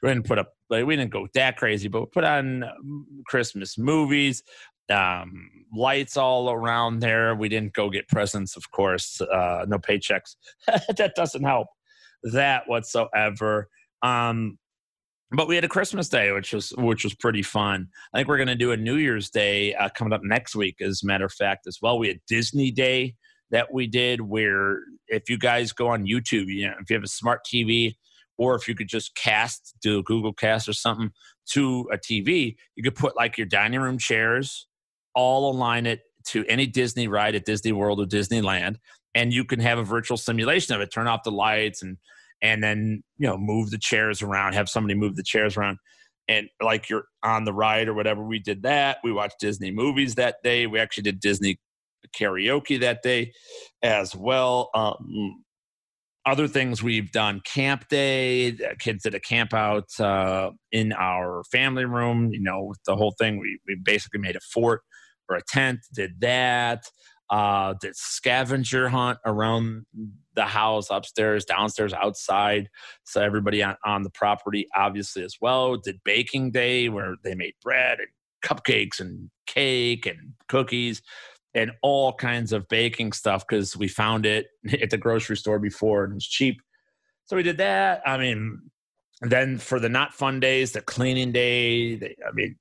[0.03, 3.07] We didn't put up like, we didn't go that crazy but we put on um,
[3.27, 4.43] christmas movies
[4.91, 7.35] um, lights all around there.
[7.35, 10.37] We didn't go get presents of course uh, no paychecks.
[10.97, 11.69] That doesn't help
[12.23, 13.69] that whatsoever.
[14.03, 14.59] Um,
[15.31, 17.89] but we had a Christmas Day, which was which was pretty fun.
[18.13, 20.81] I think we're going to do a New Year's Day uh, coming up next week,
[20.81, 21.99] as a matter of fact, as well.
[21.99, 23.15] We had Disney Day
[23.51, 27.05] that we did, where if you guys go on YouTube, you know, if you have
[27.05, 27.97] a smart TV,
[28.39, 31.11] or if you could just cast, do a Google Cast or something
[31.51, 34.67] to a TV, you could put like your dining room chairs,
[35.15, 38.77] all align it to any Disney ride at Disney World or Disneyland,
[39.15, 40.93] and you can have a virtual simulation of it.
[40.93, 41.99] Turn off the lights and
[42.43, 45.79] and then you know move the chairs around have somebody move the chairs around.
[46.31, 48.99] And like you're on the ride or whatever we did that.
[49.03, 50.67] We watched disney movies that day.
[50.67, 51.59] We actually did disney
[52.15, 53.33] karaoke that day
[53.83, 54.71] as well.
[54.75, 55.45] Um,
[56.27, 58.55] other things we've done camp day.
[58.79, 63.15] Kids did a camp out uh, in our family room you know with the whole
[63.19, 63.39] thing.
[63.39, 64.83] We, we basically made a fort
[65.31, 66.85] or a tent did that
[67.31, 69.87] uh, did scavenger hunt around
[70.35, 72.71] the house, upstairs, downstairs, outside.
[73.05, 75.77] So everybody on, on the property, obviously, as well.
[75.77, 78.09] Did baking day where they made bread and
[78.43, 81.03] cupcakes and cake and cookies
[81.55, 84.47] and all kinds of baking stuff because we found it
[84.81, 86.61] at the grocery store before and it was cheap.
[87.27, 88.03] So we did that.
[88.07, 88.71] I mean,
[89.21, 92.57] then for the not fun days, the cleaning day, I mean,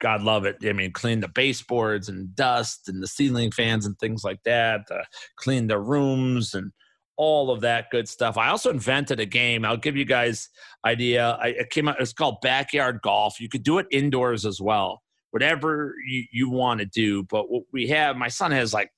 [0.00, 0.56] God love it.
[0.64, 4.82] I mean, clean the baseboards and dust and the ceiling fans and things like that.
[4.90, 5.04] Uh,
[5.36, 6.72] clean the rooms and
[7.16, 8.36] all of that good stuff.
[8.36, 9.64] I also invented a game.
[9.64, 10.48] I'll give you guys
[10.84, 11.38] idea.
[11.40, 12.00] I, it came out.
[12.00, 13.40] It's called backyard golf.
[13.40, 15.02] You could do it indoors as well.
[15.30, 17.22] Whatever you, you want to do.
[17.24, 18.90] But what we have, my son has like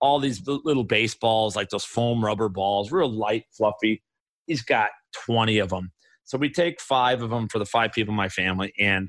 [0.00, 4.02] all these little baseballs, like those foam rubber balls, real light, fluffy.
[4.46, 4.90] He's got
[5.26, 5.92] 20 of them.
[6.24, 9.08] So we take five of them for the five people in my family, and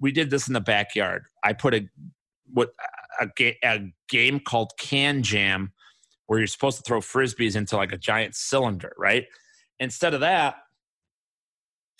[0.00, 1.24] we did this in the backyard.
[1.42, 1.88] I put a
[2.52, 2.70] what
[3.20, 5.70] a, a game called KanJam,
[6.26, 9.26] where you're supposed to throw frisbees into like a giant cylinder, right?
[9.80, 10.56] Instead of that,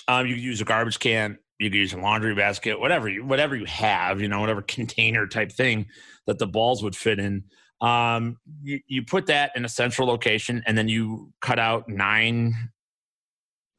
[0.08, 3.56] um, you use a garbage can, you can use a laundry basket, whatever you whatever
[3.56, 5.86] you have, you know, whatever container type thing
[6.26, 7.44] that the balls would fit in.
[7.80, 12.54] Um, you, you put that in a central location, and then you cut out nine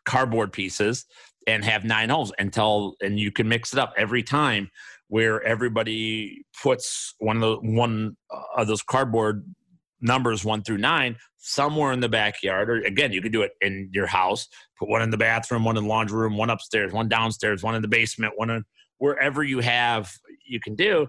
[0.06, 1.06] cardboard pieces
[1.48, 4.70] and have nine holes until and you can mix it up every time
[5.08, 8.18] where everybody puts one of the one
[8.56, 9.46] of those cardboard
[10.02, 13.90] numbers one through nine somewhere in the backyard or again you could do it in
[13.94, 14.48] your house
[14.80, 17.76] put one in the bathroom one in the laundry room one upstairs one downstairs one
[17.76, 18.64] in the basement one in
[18.98, 20.12] wherever you have
[20.46, 21.08] you can do.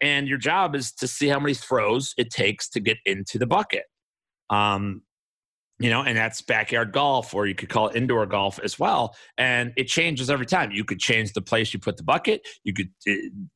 [0.00, 3.46] And your job is to see how many throws it takes to get into the
[3.46, 3.84] bucket.
[4.50, 5.02] Um,
[5.80, 9.14] you know, and that's backyard golf, or you could call it indoor golf as well.
[9.36, 10.72] And it changes every time.
[10.72, 12.46] You could change the place you put the bucket.
[12.64, 13.12] You could uh,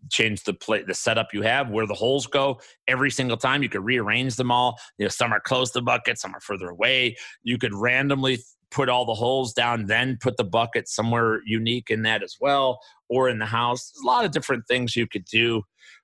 [0.08, 3.62] change the play, the setup you have, where the holes go every single time.
[3.62, 4.78] You could rearrange them all.
[4.98, 7.16] You know, some are close to the bucket, some are further away.
[7.42, 8.38] You could randomly
[8.70, 12.80] put all the holes down, then put the bucket somewhere unique in that as well,
[13.08, 13.90] or in the house.
[13.90, 15.62] There's a lot of different things you could do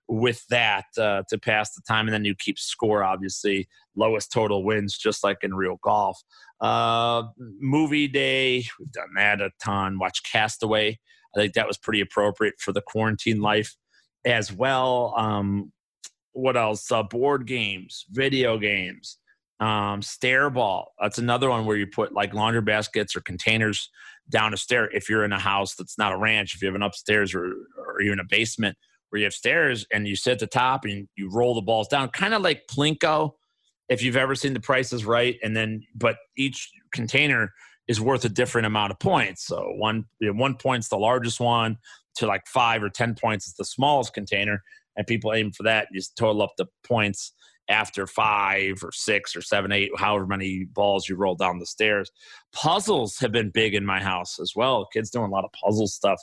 [0.08, 3.04] with that uh, to pass the time, and then you keep score.
[3.04, 6.20] Obviously, lowest total wins, just like in real golf.
[6.60, 7.24] Uh,
[7.60, 9.98] movie day, we've done that a ton.
[9.98, 10.98] Watch Castaway.
[11.36, 13.76] I think that was pretty appropriate for the quarantine life
[14.24, 15.14] as well.
[15.16, 15.72] Um,
[16.32, 16.90] what else?
[16.90, 19.18] Uh, board games, video games,
[19.60, 20.92] um, stair ball.
[21.00, 23.90] That's another one where you put like laundry baskets or containers
[24.30, 24.88] down a stair.
[24.94, 27.44] If you're in a house that's not a ranch, if you have an upstairs or,
[27.44, 28.76] or you're in a basement,
[29.10, 31.88] where you have stairs and you sit at the top and you roll the balls
[31.88, 33.32] down, kind of like Plinko,
[33.88, 35.36] if you've ever seen the prices right.
[35.42, 37.52] And then, but each container
[37.88, 39.46] is worth a different amount of points.
[39.46, 41.78] So one, you know, one point's the largest one
[42.16, 44.62] to like five or 10 points is the smallest container.
[44.96, 45.88] And people aim for that.
[45.90, 47.32] You just total up the points
[47.68, 52.10] after five or six or seven, eight, however many balls you roll down the stairs.
[52.52, 54.88] Puzzles have been big in my house as well.
[54.92, 56.20] Kids doing a lot of puzzle stuff.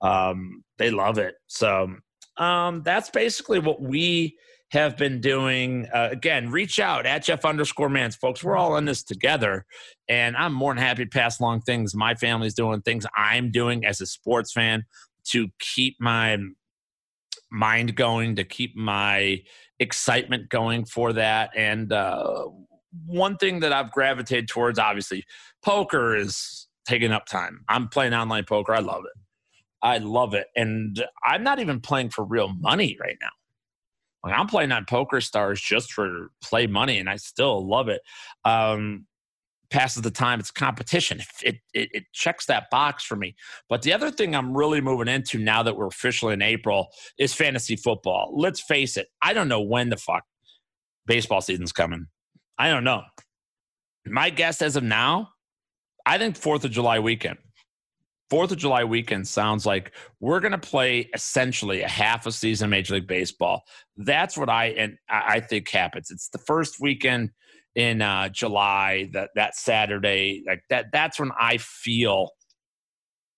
[0.00, 1.34] Um, they love it.
[1.46, 1.94] So
[2.36, 4.36] um, that's basically what we
[4.70, 5.86] have been doing.
[5.94, 8.42] Uh, again, reach out at Jeff underscore mans, folks.
[8.42, 9.66] We're all in this together,
[10.08, 13.84] and I'm more than happy to pass along things my family's doing, things I'm doing
[13.84, 14.84] as a sports fan
[15.26, 16.38] to keep my
[17.50, 19.42] mind going, to keep my
[19.78, 21.50] excitement going for that.
[21.56, 22.46] And uh,
[23.06, 25.24] one thing that I've gravitated towards, obviously,
[25.62, 27.64] poker is taking up time.
[27.68, 28.74] I'm playing online poker.
[28.74, 29.23] I love it.
[29.84, 30.46] I love it.
[30.56, 33.28] And I'm not even playing for real money right now.
[34.24, 38.00] Like I'm playing on Poker Stars just for play money, and I still love it.
[38.44, 39.06] Um,
[39.70, 40.40] passes the time.
[40.40, 41.20] It's competition.
[41.42, 43.34] It, it, it checks that box for me.
[43.68, 47.34] But the other thing I'm really moving into now that we're officially in April is
[47.34, 48.32] fantasy football.
[48.34, 49.08] Let's face it.
[49.20, 50.22] I don't know when the fuck
[51.06, 52.06] baseball season's coming.
[52.56, 53.02] I don't know.
[54.06, 55.30] My guess as of now,
[56.06, 57.38] I think Fourth of July weekend.
[58.30, 62.66] Fourth of July weekend sounds like we're going to play essentially a half a season
[62.66, 63.62] of Major League Baseball.
[63.96, 66.10] That's what I and I think happens.
[66.10, 67.30] It's the first weekend
[67.74, 70.86] in uh, July that that Saturday like that.
[70.92, 72.30] That's when I feel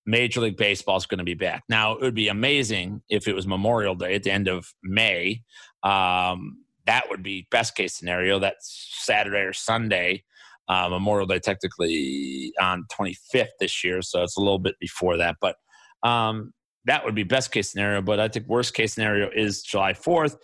[0.06, 1.64] Major League Baseball is going to be back.
[1.68, 5.42] Now it would be amazing if it was Memorial Day at the end of May.
[5.82, 8.38] Um, that would be best case scenario.
[8.38, 10.22] That's Saturday or Sunday
[10.68, 15.36] uh, Memorial Day technically on 25th this year, so it's a little bit before that.
[15.40, 15.56] But
[16.02, 16.52] um,
[16.86, 18.02] that would be best case scenario.
[18.02, 20.36] But I think worst case scenario is July 4th.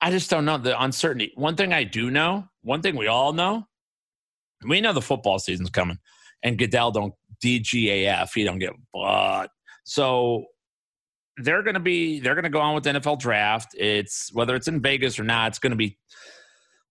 [0.00, 1.32] I just don't know the uncertainty.
[1.36, 3.66] One thing I do know, one thing we all know,
[4.66, 5.98] we know the football season's coming,
[6.42, 8.30] and Goodell don't DGAF.
[8.34, 9.48] He don't get but
[9.84, 10.44] so
[11.38, 13.74] they're going to be they're going to go on with the NFL draft.
[13.78, 15.98] It's whether it's in Vegas or not, it's going to be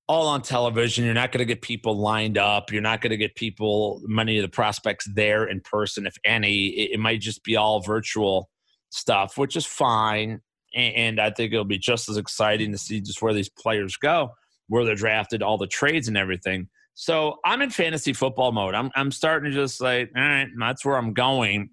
[0.07, 1.05] all on television.
[1.05, 2.71] You're not going to get people lined up.
[2.71, 6.67] You're not going to get people, many of the prospects there in person, if any.
[6.67, 8.49] It, it might just be all virtual
[8.89, 10.41] stuff, which is fine.
[10.75, 13.97] And, and, I think it'll be just as exciting to see just where these players
[13.97, 14.31] go,
[14.67, 16.69] where they're drafted, all the trades and everything.
[16.93, 18.75] So I'm in fantasy football mode.
[18.75, 21.69] I'm, I'm starting to just like, all right, that's where I'm going.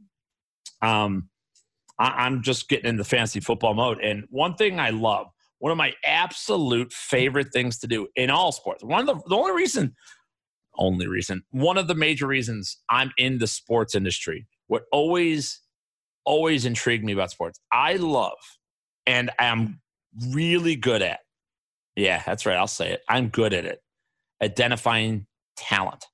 [0.80, 1.28] Um,
[1.98, 4.00] I, I'm just getting into fantasy football mode.
[4.00, 5.28] And one thing I love,
[5.62, 8.82] one of my absolute favorite things to do in all sports.
[8.82, 9.94] One of the, the only reason,
[10.76, 15.60] only reason, one of the major reasons I'm in the sports industry, what always,
[16.24, 18.38] always intrigued me about sports, I love
[19.06, 19.80] and I'm
[20.30, 21.20] really good at,
[21.94, 23.02] yeah, that's right, I'll say it.
[23.08, 23.80] I'm good at it,
[24.42, 26.06] identifying talent.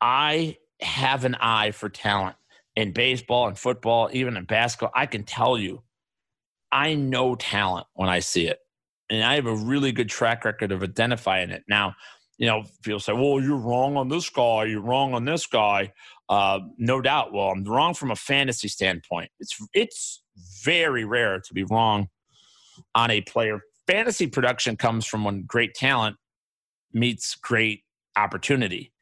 [0.00, 2.34] I have an eye for talent
[2.74, 4.90] in baseball and football, even in basketball.
[4.96, 5.84] I can tell you
[6.72, 8.58] I know talent when I see it.
[9.10, 11.64] And I have a really good track record of identifying it.
[11.68, 11.94] Now,
[12.36, 15.92] you know, people say, well, you're wrong on this guy, you're wrong on this guy.
[16.28, 17.32] Uh, no doubt.
[17.32, 19.30] Well, I'm wrong from a fantasy standpoint.
[19.40, 20.22] It's it's
[20.62, 22.08] very rare to be wrong
[22.94, 23.60] on a player.
[23.86, 26.16] Fantasy production comes from when great talent
[26.92, 27.82] meets great
[28.16, 28.92] opportunity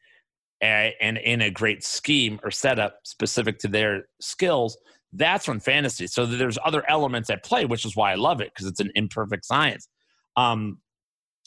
[0.61, 4.77] and in a great scheme or setup specific to their skills
[5.13, 6.07] that's when fantasy.
[6.07, 8.91] So there's other elements at play, which is why I love it because it's an
[8.95, 9.87] imperfect science,
[10.35, 10.79] um,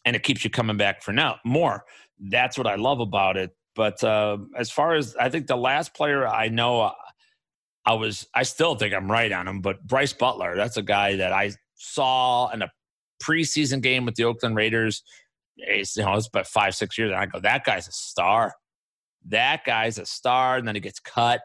[0.04, 1.84] and it keeps you coming back for now more.
[2.18, 3.50] That's what I love about it.
[3.76, 6.92] But uh, as far as I think the last player I know, uh,
[7.86, 9.60] I was I still think I'm right on him.
[9.60, 12.70] But Brice Butler, that's a guy that I saw in a
[13.22, 15.02] preseason game with the Oakland Raiders
[15.62, 17.10] it's, you know, it's about five, six years.
[17.10, 18.54] And I go, that guy's a star.
[19.26, 20.56] That guy's a star.
[20.56, 21.40] And then he gets cut.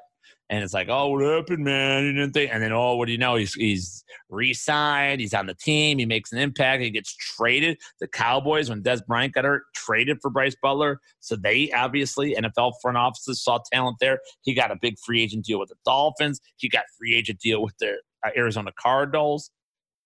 [0.49, 2.05] And it's like, oh, what happened, man?
[2.05, 2.51] You didn't think.
[2.53, 3.35] And then, oh, what do you know?
[3.35, 5.19] He's he's re-signed.
[5.19, 5.97] He's on the team.
[5.97, 6.83] He makes an impact.
[6.83, 7.79] He gets traded.
[7.99, 10.99] The Cowboys, when Dez Bryant got hurt, traded for Brice Butler.
[11.19, 14.19] So they obviously NFL front offices saw talent there.
[14.43, 16.39] He got a big free agent deal with the Dolphins.
[16.57, 19.49] He got free agent deal with the uh, Arizona Cardinals.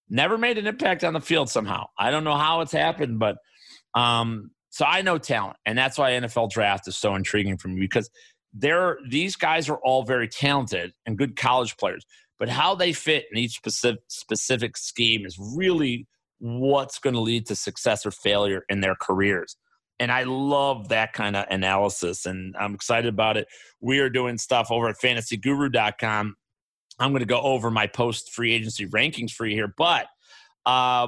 [0.10, 1.88] Never made an impact on the field somehow.
[1.98, 3.38] I don't know how it's happened, but
[3.94, 7.82] um, so I know talent, and that's why NFL draft is so intriguing for me
[7.82, 8.10] because
[8.54, 12.06] they're these guys are all very talented and good college players,
[12.38, 16.08] but how they fit in each specific specific scheme is really
[16.40, 19.58] what's going to lead to success or failure in their careers.
[20.00, 23.48] And I love that kind of analysis, and I'm excited about it.
[23.82, 26.36] We are doing stuff over at fantasyguru.com.
[27.00, 30.08] I'm going to go over my post free agency rankings for you here, but
[30.66, 31.08] uh,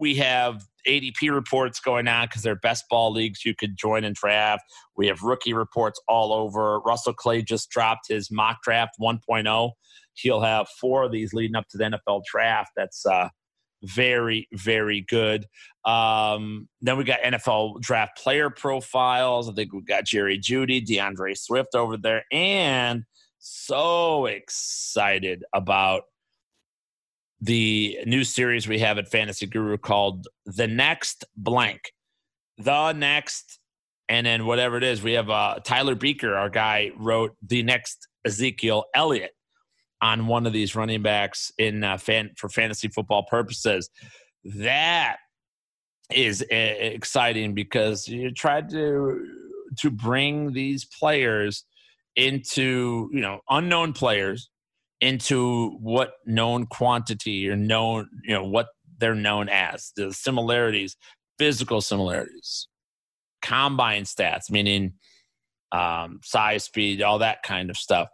[0.00, 4.16] we have ADP reports going on because they're best ball leagues you could join and
[4.16, 4.64] draft.
[4.96, 6.80] We have rookie reports all over.
[6.80, 9.70] Russell Clay just dropped his mock draft 1.0.
[10.14, 12.72] He'll have four of these leading up to the NFL draft.
[12.76, 13.28] That's uh,
[13.82, 15.46] very, very good.
[15.84, 19.48] Um, then we got NFL draft player profiles.
[19.48, 23.04] I think we got Jerry Jeudy, D'Andre Swift over there, and
[23.38, 26.02] so excited about
[27.40, 31.92] the new series we have at Fantasy Guru called The Next Blank.
[32.58, 33.58] The Next,
[34.08, 38.08] and then whatever it is, we have uh, Tyler Beaker, our guy, wrote The Next
[38.26, 39.32] Ezekiel Elliott
[40.02, 43.90] on one of these running backs in uh, fan for fantasy football purposes.
[44.44, 45.16] That
[46.12, 49.26] is uh, exciting because you tried to
[49.78, 51.64] to bring these players
[52.16, 54.50] into you know unknown players
[55.00, 60.96] into what known quantity or known, you know, what they're known as, the similarities,
[61.38, 62.68] physical similarities,
[63.42, 64.92] combine stats, meaning
[65.72, 68.08] um, size, speed, all that kind of stuff,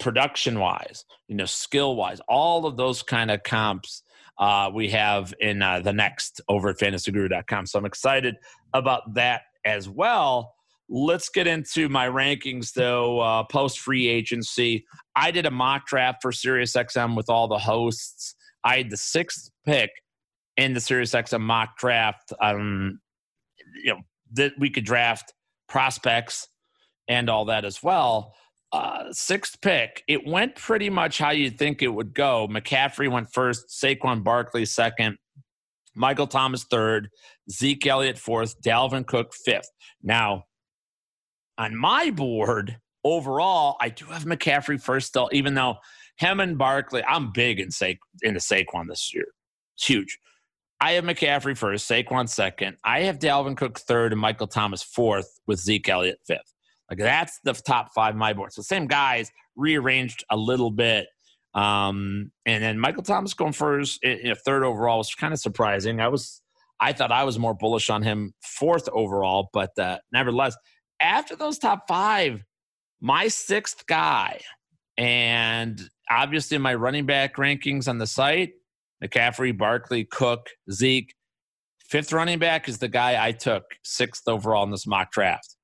[0.00, 4.02] production wise, you know, skill wise, all of those kind of comps
[4.38, 7.66] uh, we have in uh, the next over at fantasyguru.com.
[7.66, 8.36] So I'm excited
[8.74, 10.55] about that as well.
[10.88, 13.20] Let's get into my rankings, though.
[13.20, 14.84] Uh, Post free agency,
[15.16, 18.34] I did a mock draft for SiriusXM with all the hosts.
[18.62, 19.90] I had the sixth pick
[20.56, 22.32] in the SiriusXM mock draft.
[22.40, 23.00] Um,
[23.82, 24.00] you know
[24.32, 25.32] that we could draft
[25.68, 26.48] prospects
[27.08, 28.34] and all that as well.
[28.72, 32.48] Uh, sixth pick, it went pretty much how you'd think it would go.
[32.50, 35.16] McCaffrey went first, Saquon Barkley second,
[35.94, 37.08] Michael Thomas third,
[37.50, 39.70] Zeke Elliott fourth, Dalvin Cook fifth.
[40.02, 40.44] Now,
[41.58, 45.76] on my board overall, I do have McCaffrey first though, even though
[46.18, 47.92] him and Barkley, I'm big in Sa-
[48.22, 49.26] into Saquon this year.
[49.76, 50.18] It's huge.
[50.80, 52.76] I have McCaffrey first, Saquon second.
[52.84, 56.52] I have Dalvin Cook third and Michael Thomas fourth with Zeke Elliott fifth.
[56.90, 58.52] Like that's the top five my board.
[58.52, 61.06] So same guys rearranged a little bit.
[61.54, 66.00] Um, and then Michael Thomas going first, in, third overall was kind of surprising.
[66.00, 66.42] I was,
[66.80, 70.54] I thought I was more bullish on him fourth overall, but uh, nevertheless,
[71.00, 72.42] after those top five,
[73.00, 74.40] my sixth guy,
[74.96, 75.80] and
[76.10, 78.52] obviously my running back rankings on the site
[79.02, 81.14] McCaffrey, Barkley, Cook, Zeke.
[81.78, 85.56] Fifth running back is the guy I took sixth overall in this mock draft.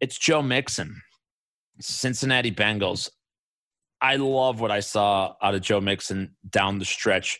[0.00, 1.00] It's Joe Mixon,
[1.80, 3.08] Cincinnati Bengals.
[4.02, 7.38] I love what I saw out of Joe Mixon down the stretch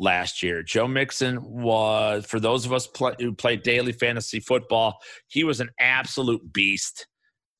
[0.00, 0.62] last year.
[0.62, 4.98] Joe Mixon was, for those of us play, who play daily fantasy football,
[5.28, 7.06] he was an absolute beast,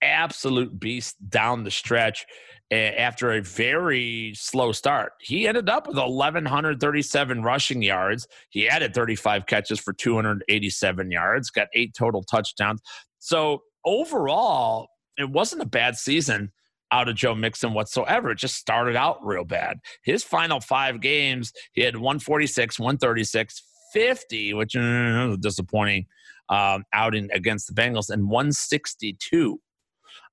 [0.02, 2.26] absolute beast down the stretch.
[2.72, 8.28] After a very slow start, he ended up with 1,137 rushing yards.
[8.50, 12.80] He added 35 catches for 287 yards, got eight total touchdowns.
[13.18, 16.52] So, overall, it wasn't a bad season
[16.92, 18.30] out of Joe Mixon whatsoever.
[18.30, 19.78] It just started out real bad.
[20.02, 23.62] His final five games, he had 146, 136,
[23.92, 26.06] 50, which is uh, disappointing
[26.48, 29.60] um, outing against the Bengals, and 162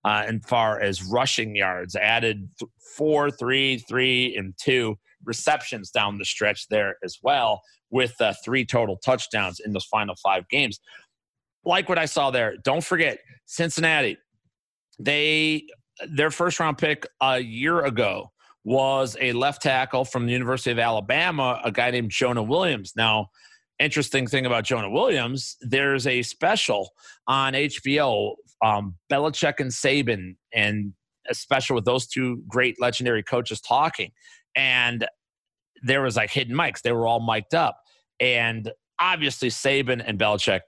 [0.04, 1.96] uh, in far as rushing yards.
[1.96, 8.20] Added th- four, three, three, and two receptions down the stretch there as well, with
[8.20, 10.80] uh, three total touchdowns in those final five games.
[11.64, 12.56] Like what I saw there.
[12.64, 14.18] Don't forget Cincinnati.
[15.00, 15.68] They
[16.08, 18.32] their first round pick a year ago
[18.64, 22.94] was a left tackle from the University of Alabama, a guy named Jonah Williams.
[22.96, 23.28] Now,
[23.80, 26.90] interesting thing about Jonah Williams, there's a special
[27.28, 30.94] on HBO, um, Belichick and Saban, and
[31.30, 34.12] a special with those two great legendary coaches talking.
[34.56, 35.08] And
[35.84, 36.82] there was like hidden mics.
[36.82, 37.78] They were all mic'd up.
[38.20, 40.62] And obviously Saban and Belichick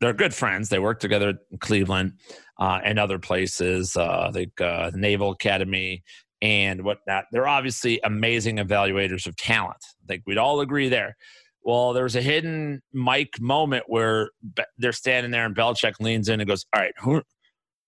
[0.00, 0.68] they're good friends.
[0.68, 2.14] They work together in Cleveland
[2.60, 6.04] uh, and other places, uh, like uh, Naval Academy
[6.42, 7.24] and whatnot.
[7.32, 9.78] They're obviously amazing evaluators of talent.
[10.04, 11.16] I think we'd all agree there.
[11.62, 14.30] Well, there was a hidden mic moment where
[14.78, 17.22] they're standing there and Belichick leans in and goes, "All right, who,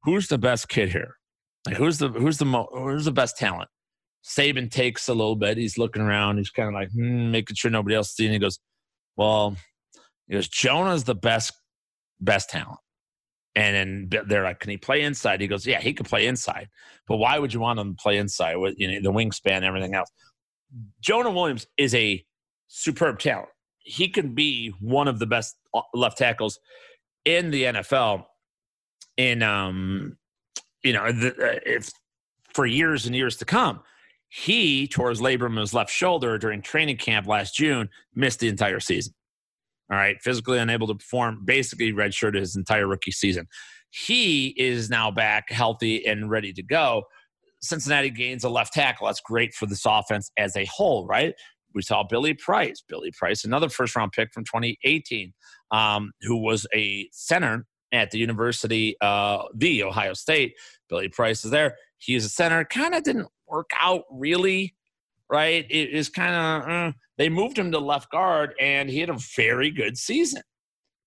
[0.02, 1.16] who's the best kid here?
[1.66, 3.70] Like, who's the who's the mo- who's the best talent?"
[4.24, 5.56] Saban takes a little bit.
[5.56, 6.36] He's looking around.
[6.38, 8.26] He's kind of like hmm, making sure nobody else sees.
[8.26, 8.58] And he goes,
[9.16, 9.56] "Well,
[10.28, 11.52] he goes, Jonah's the best
[12.20, 12.78] best talent."
[13.54, 16.68] And then they're like, "Can he play inside?" He goes, "Yeah, he could play inside,
[17.06, 19.94] but why would you want him to play inside with you know the wingspan, everything
[19.94, 20.10] else?"
[21.00, 22.24] Jonah Williams is a
[22.68, 23.50] superb talent.
[23.78, 26.58] He can be one of the best uh, left tackles
[27.24, 28.24] in the NFL.
[29.18, 30.16] In um,
[30.82, 31.90] you know, the, uh, if
[32.54, 33.80] for years and years to come.
[34.28, 38.48] He tore his labrum in his left shoulder during training camp last June, missed the
[38.48, 39.12] entire season.
[39.92, 43.46] All right, physically unable to perform, basically redshirted his entire rookie season.
[43.90, 47.02] He is now back healthy and ready to go.
[47.60, 49.06] Cincinnati gains a left tackle.
[49.06, 51.34] That's great for this offense as a whole, right?
[51.74, 52.82] We saw Billy Price.
[52.88, 55.34] Billy Price, another first round pick from 2018,
[55.72, 60.54] um, who was a center at the University, uh, the Ohio State.
[60.88, 61.76] Billy Price is there.
[61.98, 62.64] He's a center.
[62.64, 64.74] Kind of didn't work out really,
[65.30, 65.66] right?
[65.70, 69.18] It is kind of, uh, they moved him to left guard and he had a
[69.36, 70.42] very good season.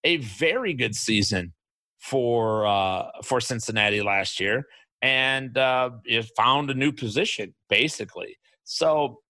[0.03, 1.51] A very good season
[1.99, 4.65] for uh, for Cincinnati last year,
[5.01, 8.37] and uh, it found a new position basically.
[8.63, 9.21] So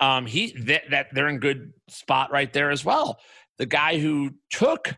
[0.00, 3.18] um, he that, that they're in good spot right there as well.
[3.58, 4.96] The guy who took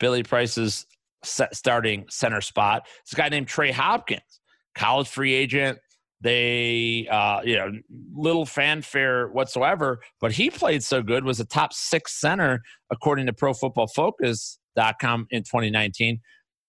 [0.00, 0.86] Billy Price's
[1.22, 4.40] starting center spot is a guy named Trey Hopkins,
[4.74, 5.78] college free agent.
[6.22, 7.72] They, uh, you know,
[8.14, 13.32] little fanfare whatsoever, but he played so good, was a top six center according to
[13.32, 16.20] Pro Football Focus.com in 2019.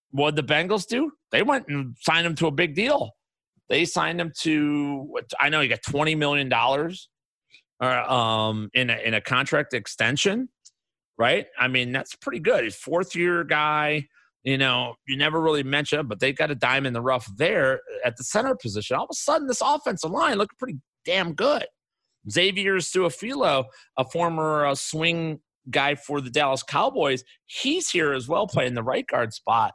[0.09, 1.11] What the Bengals do?
[1.31, 3.11] They went and signed him to a big deal.
[3.69, 9.13] They signed him to, I know he got $20 million uh, um, in, a, in
[9.13, 10.49] a contract extension,
[11.17, 11.45] right?
[11.59, 12.63] I mean, that's pretty good.
[12.63, 14.07] He's fourth year guy
[14.43, 17.81] you know, you never really mention but they've got a dime in the rough there
[18.05, 18.95] at the center position.
[18.95, 21.65] All of a sudden, this offensive line looked pretty damn good.
[22.29, 23.65] Xavier Su'a-Filo,
[23.97, 25.39] a former uh, swing
[25.69, 29.73] guy for the Dallas Cowboys, he's here as well, playing the right guard spot.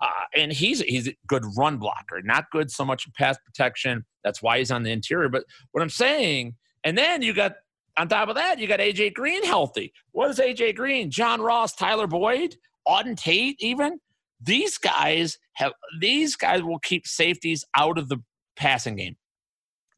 [0.00, 4.04] Uh, and he's he's a good run blocker, not good so much in pass protection.
[4.24, 5.30] That's why he's on the interior.
[5.30, 6.54] But what I'm saying,
[6.84, 7.54] and then you got
[7.96, 9.94] on top of that, you got AJ Green healthy.
[10.12, 11.10] What is AJ Green?
[11.10, 12.56] John Ross, Tyler Boyd,
[12.86, 13.98] Auden Tate, even
[14.40, 18.18] these guys have these guys will keep safeties out of the
[18.56, 19.16] passing game,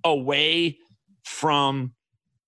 [0.05, 0.79] away
[1.25, 1.95] from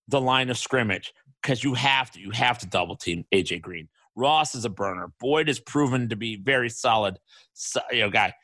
[0.09, 1.12] the line of scrimmage
[1.43, 3.88] because you have to you have to double team AJ Green.
[4.16, 5.12] Ross is a burner.
[5.20, 7.18] Boyd is proven to be very solid,
[7.55, 8.34] so, you know, guy.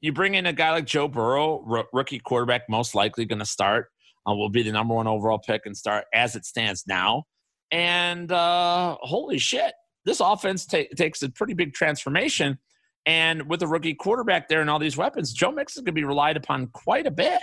[0.00, 3.46] You bring in a guy like Joe Burrow, r- rookie quarterback, most likely going to
[3.46, 3.88] start.
[4.28, 7.24] Uh, will be the number one overall pick and start as it stands now.
[7.70, 9.72] And uh, holy shit,
[10.04, 12.58] this offense ta- takes a pretty big transformation
[13.06, 16.00] and with a rookie quarterback there and all these weapons, Joe Mixon is going to
[16.00, 17.42] be relied upon quite a bit.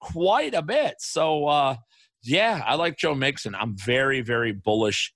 [0.00, 0.96] Quite a bit.
[0.98, 1.76] So, uh,
[2.22, 3.54] yeah, I like Joe Mixon.
[3.54, 5.12] I'm very, very bullish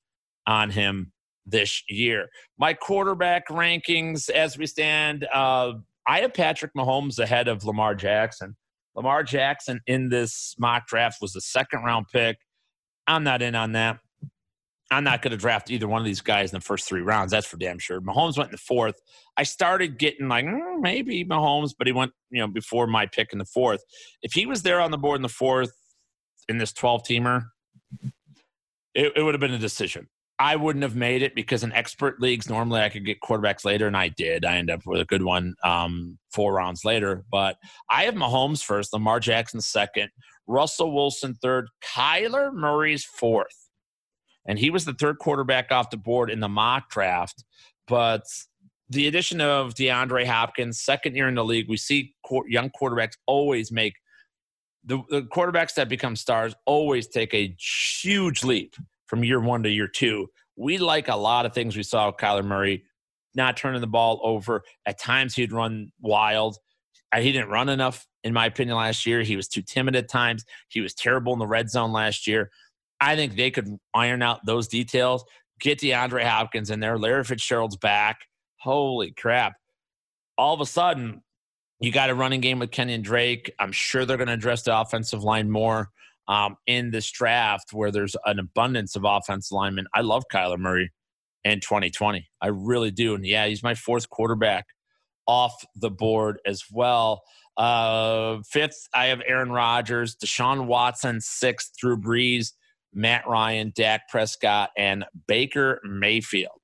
[0.46, 1.12] on him
[1.46, 2.28] this year.
[2.58, 5.72] My quarterback rankings as we stand, uh,
[6.06, 8.56] I have Patrick Mahomes ahead of Lamar Jackson.
[8.94, 12.38] Lamar Jackson in this mock draft was a second round pick.
[13.06, 14.00] I'm not in on that.
[14.90, 17.30] I'm not going to draft either one of these guys in the first three rounds.
[17.30, 18.00] That's for damn sure.
[18.00, 19.00] Mahomes went in the fourth.
[19.36, 23.32] I started getting like mm, maybe Mahomes, but he went you know before my pick
[23.32, 23.82] in the fourth.
[24.22, 25.72] If he was there on the board in the fourth
[26.48, 27.44] in this 12 teamer,
[28.94, 30.08] it, it would have been a decision.
[30.40, 33.88] I wouldn't have made it because in expert leagues normally I could get quarterbacks later,
[33.88, 34.44] and I did.
[34.44, 37.24] I end up with a good one um, four rounds later.
[37.30, 37.56] But
[37.90, 40.10] I have Mahomes first, Lamar Jackson second,
[40.46, 43.67] Russell Wilson third, Kyler Murray's fourth
[44.48, 47.44] and he was the third quarterback off the board in the mock draft.
[47.86, 48.24] But
[48.88, 52.14] the addition of DeAndre Hopkins, second year in the league, we see
[52.48, 53.94] young quarterbacks always make
[54.84, 57.54] the, the quarterbacks that become stars always take a
[58.00, 58.74] huge leap
[59.06, 60.28] from year one to year two.
[60.56, 62.84] We like a lot of things we saw with Kyler Murray,
[63.34, 64.62] not turning the ball over.
[64.86, 66.56] At times, he'd run wild.
[67.12, 69.22] Uh, he didn't run enough, in my opinion, last year.
[69.22, 70.44] He was too timid at times.
[70.68, 72.50] He was terrible in the red zone last year.
[73.00, 75.24] I think they could iron out those details,
[75.60, 78.22] get DeAndre Hopkins in there, Larry Fitzgerald's back.
[78.56, 79.54] Holy crap.
[80.36, 81.22] All of a sudden,
[81.80, 83.52] you got a running game with Kenyan Drake.
[83.58, 85.90] I'm sure they're going to address the offensive line more
[86.26, 89.86] um, in this draft where there's an abundance of offensive linemen.
[89.94, 90.90] I love Kyler Murray.
[91.44, 92.28] in 2020.
[92.42, 93.14] I really do.
[93.14, 94.66] And yeah, he's my fourth quarterback
[95.26, 97.22] off the board as well.
[97.56, 102.52] Uh, fifth, I have Aaron Rodgers, Deshaun Watson, sixth, Drew Brees,
[102.92, 106.60] Matt Ryan, Dak Prescott, and Baker Mayfield.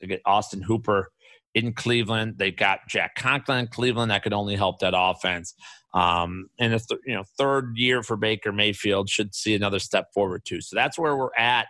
[0.00, 1.10] They get Austin Hooper
[1.54, 2.34] in Cleveland.
[2.36, 4.10] They've got Jack Conklin in Cleveland.
[4.10, 5.54] That could only help that offense.
[5.94, 10.08] Um, and a th- you know third year for Baker Mayfield should see another step
[10.12, 10.60] forward too.
[10.60, 11.66] So that's where we're at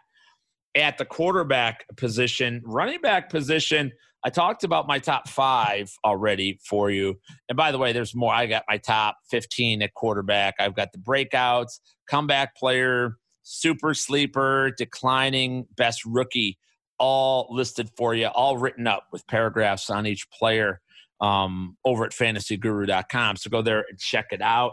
[0.74, 3.92] at the quarterback position, running back position.
[4.24, 7.14] I talked about my top five already for you.
[7.48, 8.34] And by the way, there's more.
[8.34, 10.54] I got my top 15 at quarterback.
[10.58, 11.78] I've got the breakouts,
[12.10, 13.18] comeback player,
[13.48, 16.58] super sleeper, declining, best rookie,
[16.98, 20.80] all listed for you, all written up with paragraphs on each player
[21.20, 23.36] um, over at fantasyguru.com.
[23.36, 24.72] So go there and check it out.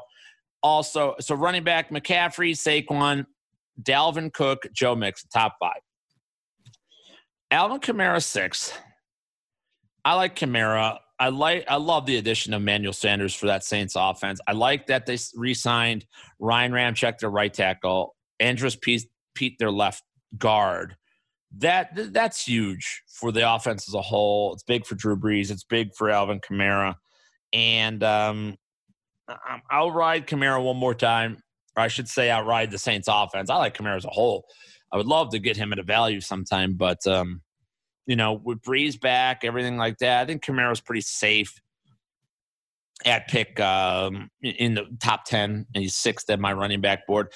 [0.63, 3.26] Also, so running back McCaffrey, Saquon,
[3.82, 5.82] Dalvin Cook, Joe Mixon, top five.
[7.51, 8.74] Alvin Kamara six.
[10.03, 10.97] I like Kamara.
[11.19, 11.65] I like.
[11.67, 14.39] I love the addition of Emmanuel Sanders for that Saints offense.
[14.47, 16.05] I like that they re-signed
[16.39, 20.04] Ryan Ramczyk, their right tackle, Andrus Pete, Peat, their left
[20.38, 20.96] guard.
[21.58, 24.54] That that's huge for the offense as a whole.
[24.54, 25.52] It's big for Drew Brees.
[25.52, 26.96] It's big for Alvin Kamara,
[27.54, 28.56] and um,
[29.70, 31.38] I'll ride Kamara one more time.
[31.78, 33.50] Or I should say, I'll ride the Saints offense.
[33.50, 34.46] I like Kamara as a whole.
[34.91, 37.41] I would love to get him at a value sometime, but um,
[38.06, 41.60] you know, with Brees back, everything like that, I think Kamara's pretty safe
[43.06, 47.32] at pick um, in the top 10, and he's sixth at my running back board.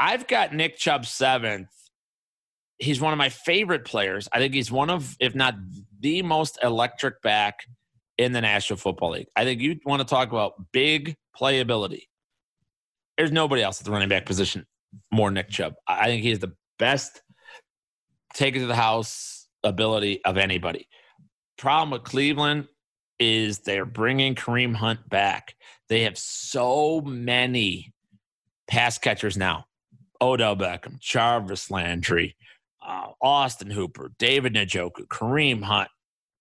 [0.00, 1.68] I've got Nick Chubb seventh.
[2.78, 4.28] He's one of my favorite players.
[4.32, 5.54] I think he's one of, if not
[6.00, 7.60] the most electric back
[8.16, 9.28] in the National Football League.
[9.34, 12.04] I think you want to talk about big playability.
[13.16, 14.64] There's nobody else at the running back position
[15.10, 15.74] more Nick Chubb.
[15.86, 17.22] I think he he's the best
[18.34, 20.88] take it to the house ability of anybody.
[21.56, 22.68] Problem with Cleveland
[23.18, 25.54] is they're bringing Kareem Hunt back.
[25.88, 27.92] They have so many
[28.68, 29.64] pass catchers now.
[30.20, 32.36] Odell Beckham, Jarvis Landry,
[32.84, 35.88] uh, Austin Hooper, David Njoku, Kareem Hunt,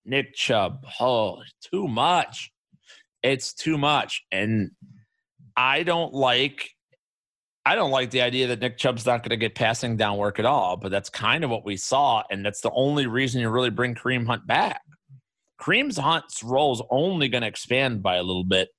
[0.06, 0.86] Nick Chubb.
[1.00, 2.52] Oh, too much.
[3.24, 4.24] It's too much.
[4.32, 4.72] And
[5.56, 6.72] I don't like
[7.66, 10.40] I don't like the idea that Nick Chubb's not going to get passing down work
[10.40, 13.50] at all, but that's kind of what we saw, and that's the only reason you
[13.50, 14.80] really bring Kareem Hunt back.
[15.60, 18.70] Kareem's Hunt's role is only going to expand by a little bit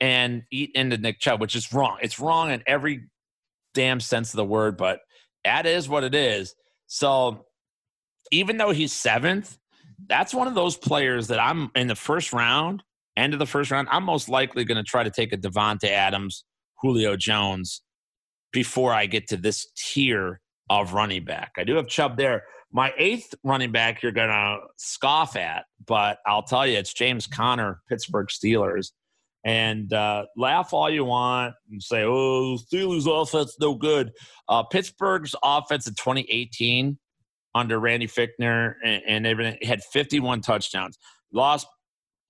[0.00, 1.98] and eat into Nick Chubb, which is wrong.
[2.02, 3.04] It's wrong in every
[3.76, 5.00] damn sense of the word, but
[5.44, 6.54] that is what it is.
[6.88, 7.46] So
[8.32, 9.56] even though he's seventh,
[10.08, 12.82] that's one of those players that I'm in the first round,
[13.16, 15.88] end of the first round, I'm most likely going to try to take a Davante
[15.88, 16.44] Adams,
[16.82, 17.82] Julio Jones
[18.52, 21.52] before I get to this tier of running back.
[21.56, 22.44] I do have Chubb there.
[22.72, 27.26] My eighth running back you're going to scoff at, but I'll tell you, it's James
[27.26, 28.90] Conner, Pittsburgh Steelers.
[29.46, 34.10] And uh, laugh all you want and say, oh, Steelers offense no good.
[34.48, 36.98] Uh, Pittsburgh's offense in 2018
[37.54, 40.98] under Randy Fichtner and, and had 51 touchdowns.
[41.32, 41.68] Lost,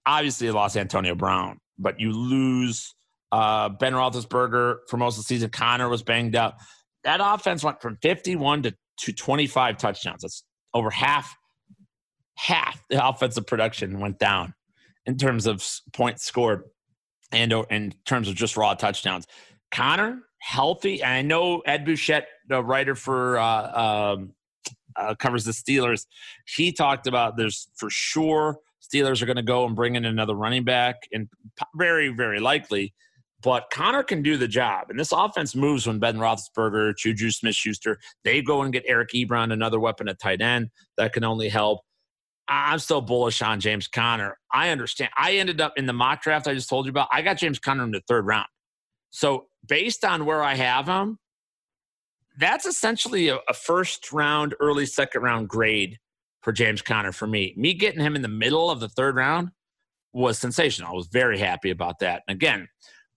[0.04, 2.94] obviously, lost Antonio Brown, but you lose
[3.32, 5.48] uh, ben Roethlisberger for most of the season.
[5.48, 6.58] Conner was banged up.
[7.04, 10.20] That offense went from 51 to, to 25 touchdowns.
[10.20, 10.44] That's
[10.74, 11.34] over half,
[12.34, 14.52] half the offensive production went down
[15.06, 16.64] in terms of points scored
[17.32, 19.26] and in terms of just raw touchdowns.
[19.70, 21.02] Conner healthy.
[21.02, 24.32] And I know Ed Bouchette, the writer for uh, um,
[24.94, 26.06] uh, covers the Steelers,
[26.46, 30.34] he talked about there's for sure Steelers are going to go and bring in another
[30.34, 31.28] running back, and
[31.74, 32.94] very, very likely
[33.42, 34.90] but Conner can do the job.
[34.90, 39.10] And this offense moves when Ben Roethlisberger, Juju Smith Schuster, they go and get Eric
[39.14, 41.80] Ebron, another weapon at tight end that can only help.
[42.49, 44.38] I'm still bullish on James Conner.
[44.53, 45.11] I understand.
[45.16, 47.09] I ended up in the mock draft I just told you about.
[47.12, 48.47] I got James Conner in the third round.
[49.11, 51.18] So based on where I have him,
[52.38, 55.99] that's essentially a, a first round, early second round grade
[56.42, 57.55] for James Conner for me.
[57.57, 59.49] Me getting him in the middle of the third round
[60.12, 60.90] was sensational.
[60.90, 62.22] I was very happy about that.
[62.28, 62.68] And again,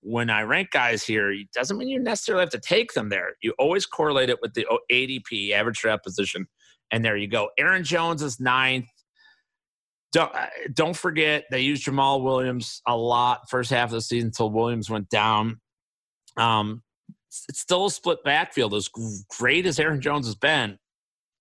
[0.01, 3.35] when I rank guys here, it doesn't mean you necessarily have to take them there.
[3.41, 6.47] You always correlate it with the ADP, average draft position.
[6.91, 7.49] And there you go.
[7.57, 8.87] Aaron Jones is ninth.
[10.11, 14.27] Don't, uh, don't forget, they used Jamaal Williams a lot first half of the season
[14.27, 15.59] until Williams went down.
[16.35, 16.81] Um,
[17.47, 18.73] it's still a split backfield.
[18.73, 18.89] As
[19.37, 20.79] great as Aaron Jones has been,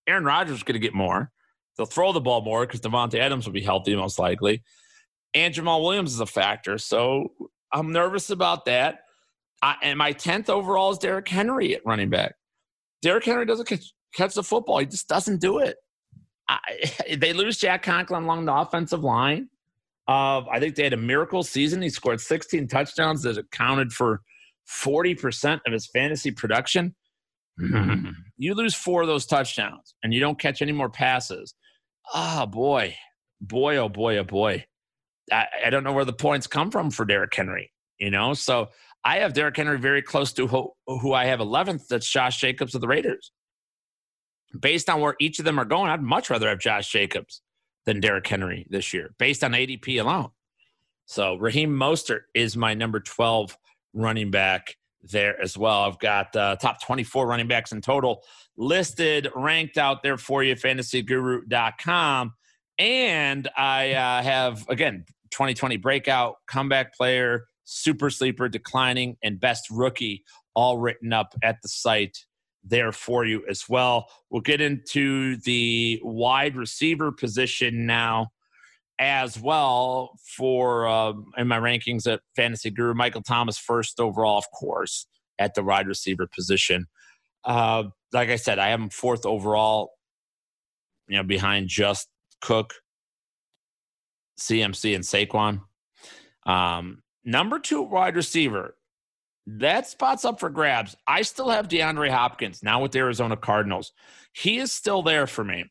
[0.06, 1.30] Aaron Rodgers is going to get more.
[1.76, 4.62] They'll throw the ball more because Davante Adams will be healthy, most likely.
[5.32, 6.76] And Jamaal Williams is a factor.
[6.76, 7.32] So
[7.72, 9.00] I'm nervous about that.
[9.62, 12.34] I, and my 10th overall is Derrick Henry at running back.
[13.02, 14.78] Derrick Henry doesn't catch, catch the football.
[14.78, 15.76] He just doesn't do it.
[16.48, 16.58] I,
[17.18, 19.48] they lose Jack Conklin along the offensive line.
[20.06, 21.82] Uh, I think they had a miracle season.
[21.82, 24.22] He scored 16 touchdowns that accounted for
[24.68, 26.94] 40% of his fantasy production.
[27.60, 28.10] Mm-hmm.
[28.40, 31.56] You lose four of those touchdowns and you don't catch any more passes.
[32.14, 32.94] Oh, boy.
[33.40, 34.64] Boy, oh, boy, oh, boy.
[35.32, 38.34] I, I don't know where the points come from for Derrick Henry, you know?
[38.34, 38.68] So
[39.04, 41.88] I have Derrick Henry very close to who, who I have 11th.
[41.88, 43.32] That's Josh Jacobs of the Raiders.
[44.58, 47.42] Based on where each of them are going, I'd much rather have Josh Jacobs
[47.84, 50.30] than Derrick Henry this year, based on ADP alone.
[51.06, 53.56] So Raheem Mostert is my number 12
[53.94, 55.82] running back there as well.
[55.82, 58.22] I've got uh, top 24 running backs in total
[58.56, 62.34] listed, ranked out there for you, fantasyguru.com.
[62.78, 70.24] And I uh, have, again, 2020 breakout, comeback player, super sleeper, declining, and best rookie
[70.54, 72.18] all written up at the site
[72.68, 74.08] there for you as well.
[74.30, 78.28] We'll get into the wide receiver position now
[78.98, 82.94] as well for uh, in my rankings at Fantasy Guru.
[82.94, 85.06] Michael Thomas first overall, of course,
[85.38, 86.86] at the wide receiver position.
[87.44, 89.92] Uh, like I said, I him fourth overall,
[91.08, 92.08] you know, behind just
[92.40, 92.74] Cook,
[94.40, 95.60] CMC, and Saquon.
[96.46, 98.74] Um, number two wide receiver,
[99.56, 100.94] that spot's up for grabs.
[101.06, 103.92] I still have DeAndre Hopkins now with the Arizona Cardinals.
[104.32, 105.64] He is still there for me.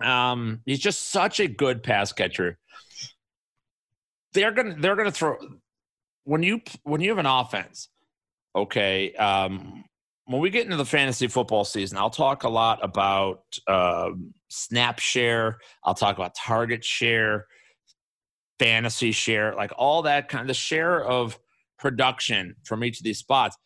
[0.00, 2.58] Um, he's just such a good pass catcher.
[4.34, 5.38] They're gonna they're gonna throw
[6.24, 7.88] when you when you have an offense.
[8.54, 9.84] Okay, um,
[10.26, 14.10] when we get into the fantasy football season, I'll talk a lot about uh,
[14.48, 15.58] snap share.
[15.82, 17.46] I'll talk about target share,
[18.58, 21.38] fantasy share, like all that kind of the share of
[21.84, 23.58] production from each of these spots.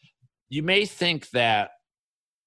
[0.48, 1.70] You may think that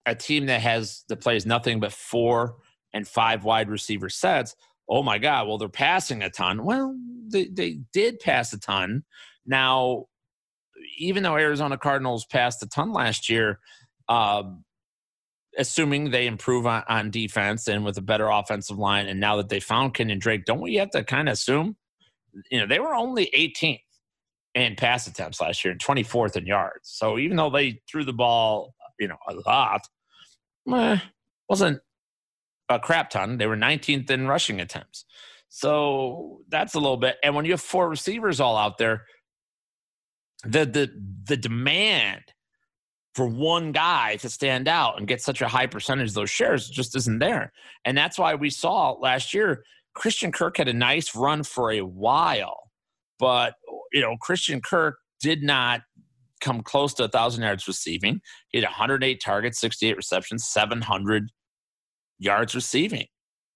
[0.05, 2.57] a team that has that plays nothing but four
[2.93, 4.53] and five wide receiver sets,
[4.89, 6.65] oh my God, well, they're passing a ton.
[6.65, 6.93] Well,
[7.32, 9.03] they, they did pass a ton.
[9.45, 10.07] Now,
[10.97, 13.59] even though Arizona Cardinals passed a ton last year,
[14.09, 14.65] um,
[15.57, 19.47] assuming they improve on, on, defense and with a better offensive line, and now that
[19.47, 21.78] they found Kenyan Drake, don't we have to kind of assume,
[22.51, 23.80] you know, they were only 18th
[24.54, 26.89] in pass attempts last year and 24th in yards.
[26.89, 29.88] So even though they threw the ball, you know, a lot,
[30.72, 30.99] eh,
[31.49, 31.80] wasn't
[32.70, 33.38] a crap ton.
[33.38, 35.06] They were 19th in rushing attempts.
[35.49, 37.18] So that's a little bit.
[37.24, 39.06] And when you have four receivers all out there,
[40.43, 40.89] the the
[41.26, 42.24] the demand
[43.14, 46.70] for one guy to stand out and get such a high percentage of those shares
[46.70, 47.52] just isn't there.
[47.84, 51.82] And that's why we saw last year Christian Kirk had a nice run for a
[51.82, 52.72] while,
[53.20, 53.56] but
[53.91, 55.81] you know Christian Kirk did not
[56.41, 58.19] come close to a thousand yards receiving.
[58.49, 61.29] He had 108 targets, 68 receptions, 700
[62.19, 63.05] yards receiving.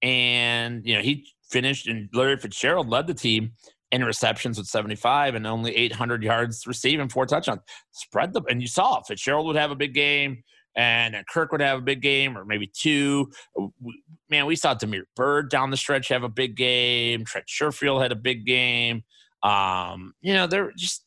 [0.02, 3.54] And, you know, he finished, and Larry Fitzgerald led the team
[3.92, 7.62] in receptions with 75 and only 800 yards receiving, four touchdowns.
[7.92, 10.44] Spread them, and you saw Fitzgerald would have a big game,
[10.76, 13.32] and Kirk would have a big game, or maybe two.
[14.30, 17.26] Man, we saw Damiere Byrd down the stretch have a big game.
[17.26, 19.04] Trent Sherfield had a big game.
[19.46, 21.06] Um, you know, they're just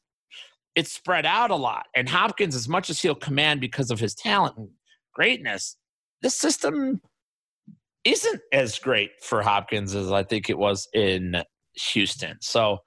[0.74, 1.86] it's spread out a lot.
[1.96, 4.68] And Hopkins, as much as he'll command because of his talent and
[5.12, 5.76] greatness,
[6.22, 7.00] this system
[8.04, 11.42] isn't as great for Hopkins as I think it was in
[11.92, 12.36] Houston.
[12.40, 12.78] So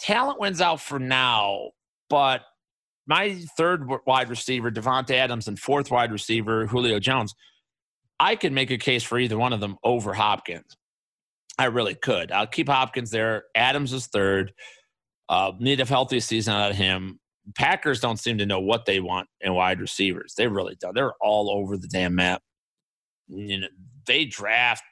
[0.00, 1.70] talent wins out for now,
[2.10, 2.42] but
[3.06, 7.32] my third wide receiver, Davante Adams, and fourth wide receiver, Julio Jones,
[8.18, 10.76] I could make a case for either one of them over Hopkins.
[11.58, 12.32] I really could.
[12.32, 13.44] I'll keep Hopkins there.
[13.54, 14.52] Adams is third.
[15.28, 17.18] Uh, need a healthy season out of him.
[17.56, 20.34] Packers don't seem to know what they want in wide receivers.
[20.36, 20.94] They really don't.
[20.94, 22.42] They're all over the damn map.
[23.28, 23.68] You know,
[24.06, 24.82] they draft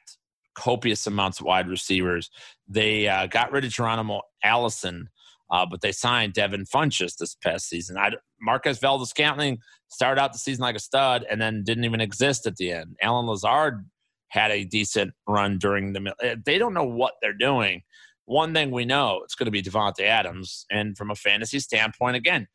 [0.55, 2.29] copious amounts of wide receivers.
[2.67, 5.09] They uh, got rid of Geronimo Allison,
[5.51, 7.97] uh, but they signed Devin Funchess this past season.
[7.97, 8.11] I,
[8.41, 9.59] Marquez Valdes-Scantling
[9.89, 12.95] started out the season like a stud and then didn't even exist at the end.
[13.01, 13.85] Allen Lazard
[14.29, 16.13] had a decent run during the.
[16.21, 17.81] Eh, they don't know what they're doing.
[18.25, 22.15] One thing we know, it's going to be Davante Adams, and from a fantasy standpoint,
[22.15, 22.47] again,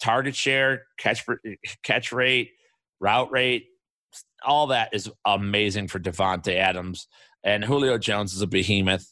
[0.00, 1.24] target share, catch
[1.82, 2.50] catch rate,
[3.00, 3.66] route rate,
[4.44, 7.06] all that is amazing for Davante Adams.
[7.44, 9.06] And Julio Jones is a behemoth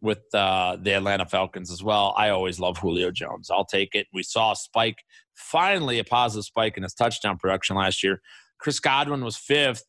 [0.00, 2.14] with uh, the Atlanta Falcons as well.
[2.16, 3.50] I always love Julio Jones.
[3.50, 4.06] I'll take it.
[4.12, 5.02] We saw a spike,
[5.34, 8.20] finally a positive spike in his touchdown production last year.
[8.58, 9.84] Chris Godwin was fifth.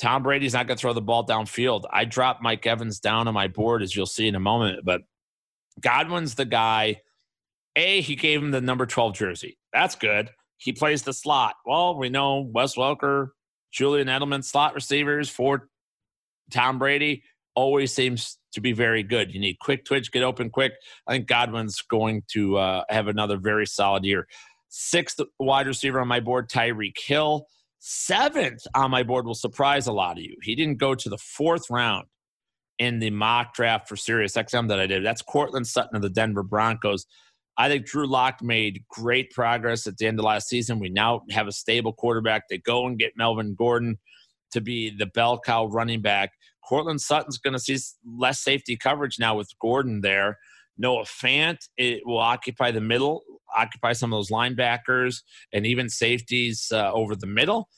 [0.00, 1.84] Tom Brady's not going to throw the ball downfield.
[1.92, 4.84] I dropped Mike Evans down on my board, as you'll see in a moment.
[4.84, 5.02] But
[5.80, 7.02] Godwin's the guy.
[7.76, 9.58] A, he gave him the number 12 jersey.
[9.72, 10.30] That's good.
[10.56, 11.54] He plays the slot.
[11.64, 13.28] Well, we know Wes Welker,
[13.72, 15.68] Julian Edelman, slot receivers for
[16.50, 17.22] Tom Brady
[17.54, 19.32] always seems to be very good.
[19.32, 20.72] You need quick twitch, get open quick.
[21.06, 24.26] I think Godwin's going to uh, have another very solid year.
[24.68, 27.46] Sixth wide receiver on my board, Tyreek Hill.
[27.80, 30.36] Seventh on my board will surprise a lot of you.
[30.42, 32.06] He didn't go to the fourth round
[32.78, 35.04] in the mock draft for Sirius XM that I did.
[35.04, 37.06] That's Courtland Sutton of the Denver Broncos.
[37.56, 40.78] I think Drew Lock made great progress at the end of last season.
[40.78, 42.48] We now have a stable quarterback.
[42.48, 43.98] They go and get Melvin Gordon
[44.52, 46.32] to be the bell cow running back.
[46.66, 50.38] Courtland Sutton's going to see less safety coverage now with Gordon there.
[50.80, 53.22] Noah Fant it will occupy the middle,
[53.56, 55.22] occupy some of those linebackers
[55.52, 57.68] and even safeties uh, over the middle.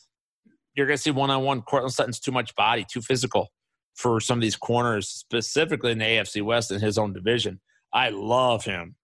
[0.74, 1.62] You're going to see one on one.
[1.62, 3.48] Courtland Sutton's too much body, too physical
[3.94, 7.60] for some of these corners, specifically in the AFC West in his own division.
[7.92, 8.94] I love him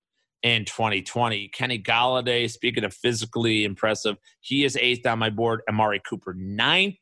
[0.42, 1.48] in 2020.
[1.48, 5.60] Kenny Golladay, speaking of physically impressive, he is eighth on my board.
[5.68, 6.94] Amari Cooper, ninth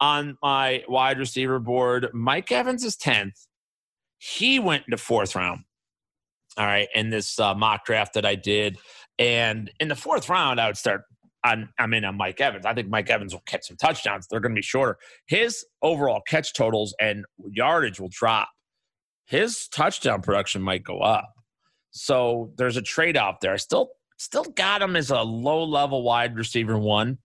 [0.00, 2.08] on my wide receiver board.
[2.12, 3.46] Mike Evans is 10th.
[4.18, 5.62] He went into fourth round.
[6.56, 6.88] All right.
[6.94, 8.78] In this uh, mock draft that I did.
[9.18, 11.02] And in the fourth round, I would start
[11.44, 12.66] on, I'm in on Mike Evans.
[12.66, 14.26] I think Mike Evans will catch some touchdowns.
[14.26, 14.98] They're going to be shorter.
[15.26, 18.48] His overall catch totals and yardage will drop.
[19.26, 21.32] His touchdown production might go up.
[21.90, 23.52] So there's a trade off there.
[23.52, 27.18] I still still got him as a low level wide receiver one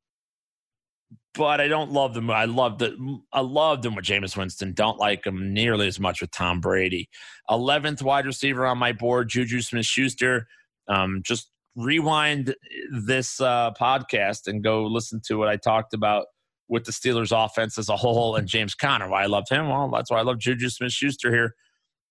[1.33, 2.29] but I don't love them.
[2.29, 4.73] I love the I loved him with Jameis Winston.
[4.73, 7.09] Don't like him nearly as much with Tom Brady.
[7.49, 10.47] Eleventh wide receiver on my board, Juju Smith Schuster.
[10.87, 12.55] Um, just rewind
[12.91, 16.25] this uh, podcast and go listen to what I talked about
[16.67, 19.09] with the Steelers offense as a whole and James Conner.
[19.09, 19.69] Why I loved him?
[19.69, 21.55] Well, that's why I love Juju Smith Schuster here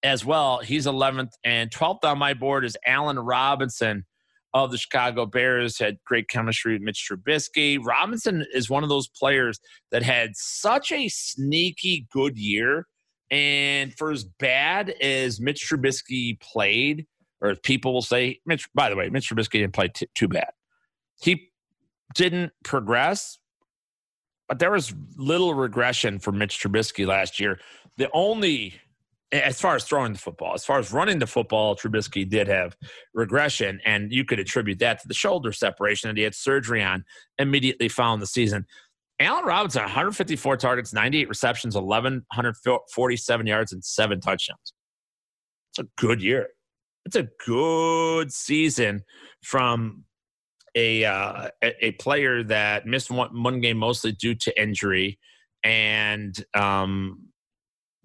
[0.03, 0.59] as well.
[0.59, 4.05] He's 11th and 12th on my board is Allen Robinson
[4.53, 7.79] of the Chicago Bears, had great chemistry with Mitch Trubisky.
[7.83, 12.87] Robinson is one of those players that had such a sneaky good year.
[13.31, 17.07] And for as bad as Mitch Trubisky played,
[17.41, 20.29] or as people will say, Mitch, by the way, Mitch Trubisky didn't play t- too
[20.29, 20.51] bad.
[21.23, 21.51] He
[22.15, 23.39] didn't progress,
[24.49, 27.61] but there was little regression for Mitch Trubisky last year.
[27.99, 28.81] The only
[29.33, 32.77] as far as throwing the football, as far as running the football, Trubisky did have
[33.15, 37.05] regression, and you could attribute that to the shoulder separation that he had surgery on
[37.39, 38.67] immediately following the season.
[39.21, 44.73] Allen Robinson, 154 targets, 98 receptions, 1,147 yards, and seven touchdowns.
[45.71, 46.49] It's a good year.
[47.05, 49.05] It's a good season
[49.43, 50.05] from
[50.75, 55.19] a uh, a player that missed one, one game mostly due to injury
[55.65, 57.29] and um,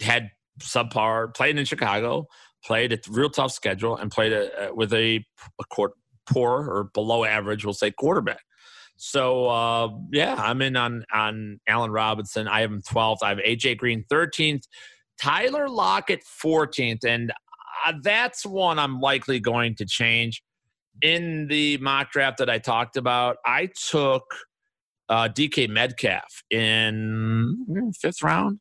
[0.02, 2.28] had subpar, played in Chicago,
[2.64, 5.26] played a real tough schedule, and played a, with a,
[5.60, 5.94] a court,
[6.28, 8.42] poor or below average, we'll say, quarterback.
[8.98, 12.48] So uh, yeah, I'm in on on Allen Robinson.
[12.48, 13.18] I have him 12th.
[13.22, 14.64] I have AJ Green 13th.
[15.22, 17.32] Tyler Lockett 14th, and
[17.86, 20.44] uh, that's one I'm likely going to change.
[21.02, 24.24] In the mock draft that I talked about, I took
[25.10, 28.60] uh, DK Metcalf in hmm, fifth round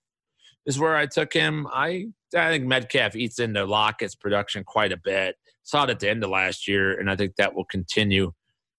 [0.66, 1.66] is where I took him.
[1.72, 5.36] I I think Metcalf eats into Lockett's production quite a bit.
[5.62, 8.32] Saw it at the end of last year, and I think that will continue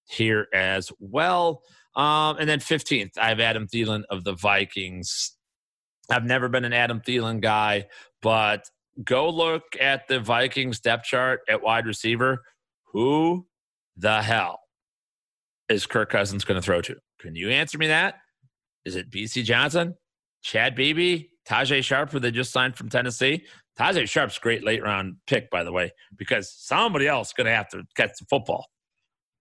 [0.08, 1.62] here as well.
[1.96, 5.36] Um, and then 15th, I have Adam Thielen of the Vikings.
[6.10, 7.86] I've never been an Adam Thielen guy,
[8.22, 8.68] but
[9.02, 12.42] go look at the Vikings depth chart at wide receiver.
[12.92, 13.46] Who
[13.96, 14.60] the hell
[15.68, 16.96] is Kirk Cousins going to throw to?
[17.20, 18.16] Can you answer me that?
[18.84, 19.96] Is it Bisi Johnson,
[20.42, 23.44] Chad Beebe, Tajae Sharpe, who they just signed from Tennessee.
[23.78, 27.52] Tajae Sharpe's great late round pick, by the way, because somebody else is going to
[27.52, 28.66] have to catch the football.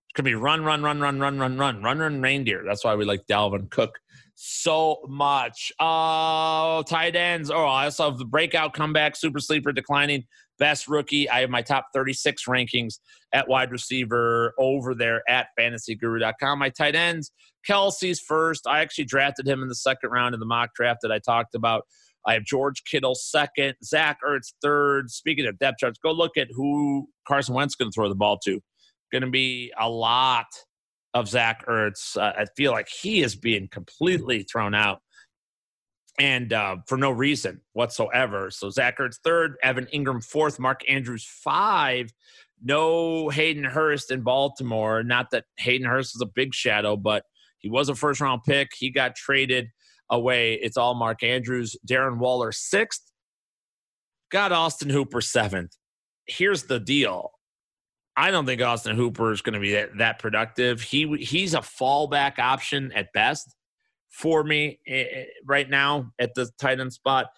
[0.10, 2.64] It's going to be run, run, run, run, run, run, run, run, run, reindeer.
[2.66, 3.99] That's why we like Dalvin Cook
[4.36, 5.72] so much.
[5.80, 7.49] Oh, tight ends.
[7.49, 10.26] Oh, I also have the breakout comeback, super sleeper declining,
[10.60, 11.30] best rookie.
[11.30, 12.99] I have my top 36 rankings
[13.34, 16.60] at wide receiver over there at fantasyguru.com.
[16.60, 17.32] My tight ends,
[17.68, 18.68] Kelce's first.
[18.68, 21.55] I actually drafted him in the second round of the mock draft that I talked
[21.55, 21.84] about.
[22.26, 25.11] I have George Kittle second, Zach Ertz third.
[25.11, 28.39] Speaking of depth charts, go look at who Carson Wentz going to throw the ball
[28.45, 28.59] to.
[29.11, 30.47] Going to be a lot
[31.13, 32.18] of Zach Ertz.
[32.18, 35.01] Uh, I feel like he is being completely thrown out
[36.18, 38.49] and uh, for no reason whatsoever.
[38.49, 42.11] So Zach Ertz third, Evan Engram fourth, Mark Andrews five.
[42.63, 45.03] No Hayden Hurst in Baltimore.
[45.03, 47.26] Not that Hayden Hurst is a big shadow, but
[47.66, 48.70] he was a first round pick.
[48.78, 49.70] He got traded
[50.11, 50.53] away.
[50.53, 51.76] It's all Mark Andrews.
[51.89, 53.11] Darren Waller, sixth.
[54.32, 55.76] Got Austin Hooper, seventh.
[56.28, 57.32] Here's the deal.
[58.16, 60.80] I don't think Austin Hooper is going to be that, that productive.
[60.80, 63.55] He he's a fallback option at best
[64.11, 67.30] for me eh, eh, right now at the tight end spot.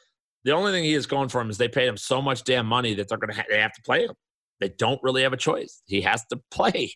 [0.44, 2.66] The only thing he is going for him is they paid him so much damn
[2.66, 4.14] money that they're going to ha- they have to play him.
[4.60, 5.84] They don't really have a choice.
[5.86, 6.92] He has to play.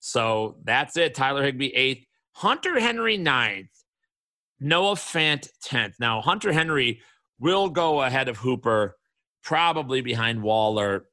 [0.00, 1.14] So that's it.
[1.14, 2.05] Tyler Higbee eighth,
[2.36, 3.70] Hunter Henry ninth,
[4.60, 5.94] Noah Fant tenth.
[5.98, 7.00] Now Hunter Henry
[7.38, 8.94] will go ahead of Hooper,
[9.42, 11.06] probably behind Waller.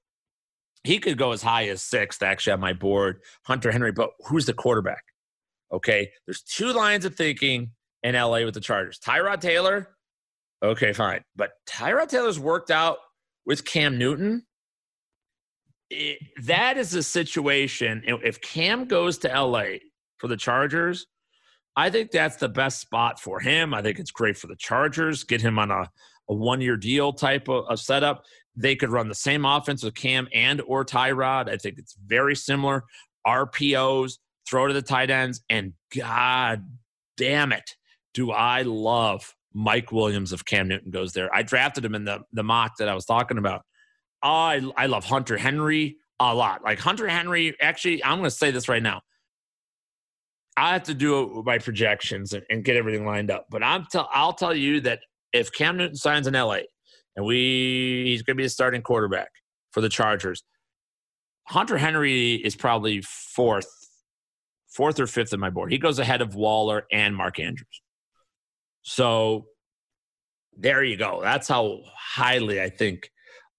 [0.83, 3.21] He could go as high as sixth, actually, on my board.
[3.45, 5.01] Hunter Henry, but who's the quarterback?
[5.71, 7.71] Okay, there's two lines of thinking
[8.03, 8.99] in LA with the Chargers.
[8.99, 9.95] Tyrod Taylor,
[10.61, 11.21] okay, fine.
[11.37, 12.97] But Tyrod Taylor's worked out
[13.45, 14.45] with Cam Newton.
[15.89, 18.03] It, that is a situation.
[18.05, 19.77] If Cam goes to LA
[20.23, 21.05] for the Chargers,
[21.75, 23.73] I think that's the best spot for him.
[23.73, 25.25] I think it's great for the Chargers.
[25.25, 25.91] Get him on a,
[26.29, 28.23] a one year deal type of, of, setup.
[28.55, 31.49] They could run the same offense with Cam and or Tyrod.
[31.49, 32.85] I think it's very similar.
[33.27, 34.13] RPOs,
[34.47, 36.65] throw to the tight ends, and God
[37.17, 37.75] damn it,
[38.13, 41.35] do I love Mike Williams if Cam Newton goes there.
[41.35, 43.63] I drafted him in the, the mock that I was talking about.
[44.21, 46.63] I, I love Hunter Henry a lot.
[46.63, 49.01] Like Hunter Henry, actually, I'm going to say this right now.
[50.55, 53.47] I have to do my projections and, and get everything lined up.
[53.49, 54.99] But I'm tell, I'll tell you that
[55.31, 56.59] if Cam Newton signs in LA
[57.15, 59.29] and we he's going to be a starting quarterback
[59.71, 60.43] for the Chargers,
[61.47, 63.67] Hunter Henry is probably fourth,
[64.69, 65.71] fourth or fifth on my board.
[65.71, 67.81] He goes ahead of Waller and Mark Andrews.
[68.83, 69.45] So
[70.57, 71.19] there you go.
[71.21, 73.09] That's how highly I think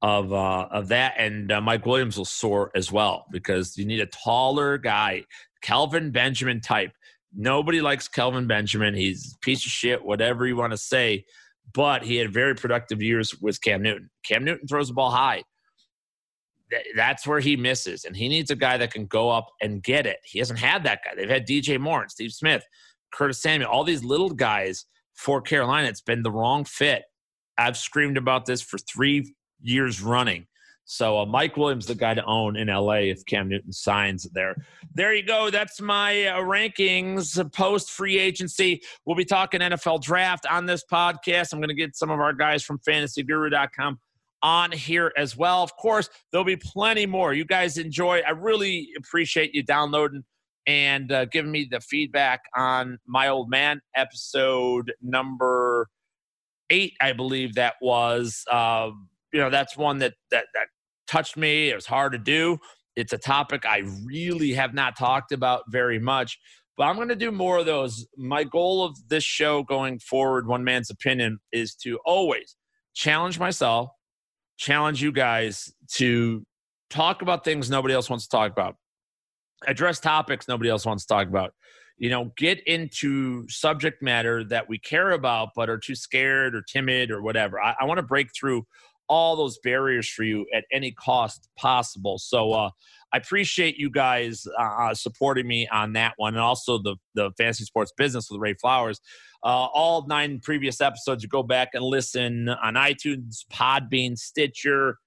[0.03, 1.15] of uh, of that.
[1.19, 5.25] And uh, Mike Williams will soar as well because you need a taller guy,
[5.65, 6.93] Kelvin Benjamin type.
[7.35, 8.95] Nobody likes Kelvin Benjamin.
[8.95, 11.25] He's piece of shit, whatever you want to say.
[11.73, 14.11] But he had very productive years with Cam Newton.
[14.27, 15.43] Cam Newton throws the ball high.
[16.97, 20.07] That's where he misses, and he needs a guy that can go up and get
[20.07, 20.19] it.
[20.25, 21.13] He hasn't had that guy.
[21.15, 22.65] They've had DJ Moore and Steve Smith,
[23.13, 24.85] Curtis Samuel, all these little guys
[25.15, 25.89] for Carolina.
[25.89, 27.05] It's been the wrong fit.
[27.57, 30.47] I've screamed about this for three years running.
[30.85, 34.55] So uh, Mike Williams, the guy to own in LA if Cam Newton signs there.
[34.95, 35.51] There you go.
[35.51, 38.83] That's my uh, rankings post free agency.
[39.05, 41.53] We'll be talking NFL draft on this podcast.
[41.53, 43.99] I'm going to get some of our guys from fantasyguru.com
[44.43, 45.63] on here as well.
[45.63, 47.33] Of course, there'll be plenty more.
[47.33, 48.21] You guys enjoy.
[48.27, 50.23] I really appreciate you downloading
[50.67, 55.89] and uh, giving me the feedback on my old man episode number
[56.71, 58.45] eight, I believe that was.
[58.51, 58.91] Uh,
[59.33, 60.69] you know, that's one that that that
[61.07, 61.71] touched me.
[61.71, 62.59] It was hard to do.
[62.97, 66.39] It's a topic I really have not talked about very much,
[66.77, 68.07] but I'm going to do more of those.
[68.17, 72.57] My goal of this show going forward, One Man's Opinion, is to always
[72.95, 73.91] challenge myself,
[74.57, 76.45] challenge you guys to
[76.91, 78.77] talk about things nobody else wants to talk about
[79.67, 81.53] address topics nobody else wants to talk about
[81.99, 86.63] you know get into subject matter that we care about but are too scared or
[86.63, 88.65] timid or whatever i, I want to break through
[89.09, 92.71] all those barriers for you at any cost possible so uh,
[93.13, 97.31] i appreciate you guys uh, uh supporting me on that one and also the the
[97.37, 99.01] fantasy sports business with ray flowers
[99.43, 104.99] uh, all nine previous episodes you go back and listen on itunes podbean stitcher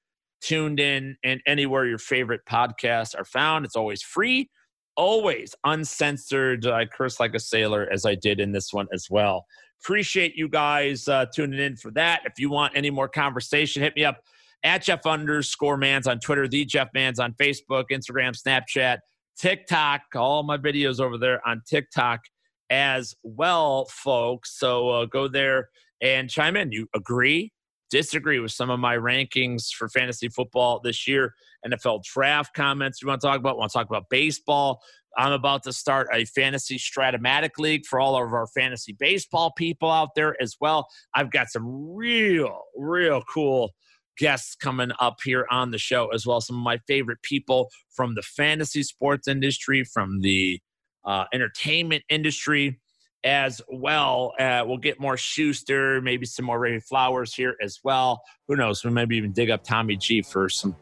[0.41, 3.65] TuneIn and anywhere your favorite podcasts are found.
[3.65, 4.49] It's always free,
[4.95, 6.65] always uncensored.
[6.65, 9.45] I curse like a sailor as I did in this one as well.
[9.81, 12.21] Appreciate you guys uh, tuning in for that.
[12.25, 14.21] If you want any more conversation, hit me up
[14.63, 18.97] at Jeff underscore Mans on Twitter, the Jeff Mans on Facebook, Instagram, Snapchat,
[19.37, 20.01] TikTok.
[20.15, 22.21] All my videos over there on TikTok
[22.69, 24.59] as well, folks.
[24.59, 25.69] So uh, go there
[26.01, 26.71] and chime in.
[26.71, 27.53] You agree?
[27.89, 31.33] disagree with some of my rankings for fantasy football this year,
[31.65, 34.81] NFL draft comments you want to talk about, want to talk about baseball.
[35.17, 39.89] I'm about to start a fantasy Strat-O-Matic league for all of our fantasy baseball people
[39.89, 40.87] out there as well.
[41.15, 43.71] I've got some real, real cool
[44.17, 46.39] guests coming up here on the show as well.
[46.39, 50.59] Some of my favorite people from the fantasy sports industry, from the
[51.03, 52.79] uh, entertainment industry
[53.23, 54.33] as well.
[54.39, 58.21] Uh, we'll get more Schuster, maybe some more Ray Flowers here as well.
[58.47, 58.83] Who knows?
[58.83, 60.75] We maybe even dig up Tommy G for some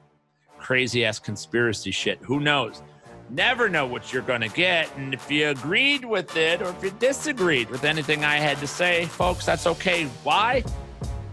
[0.60, 2.20] crazy ass conspiracy shit.
[2.22, 2.82] Who knows?
[3.30, 4.90] Never know what you're going to get.
[4.98, 8.68] And if you agreed with it or if you disagreed with anything I had to
[8.68, 10.06] say, folks, that's okay.
[10.24, 10.64] Why?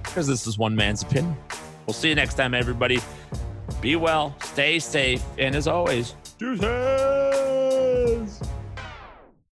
[0.03, 1.37] Because this is one man's opinion.
[1.87, 3.01] We'll see you next time, everybody.
[3.81, 6.57] Be well, stay safe, and as always, do.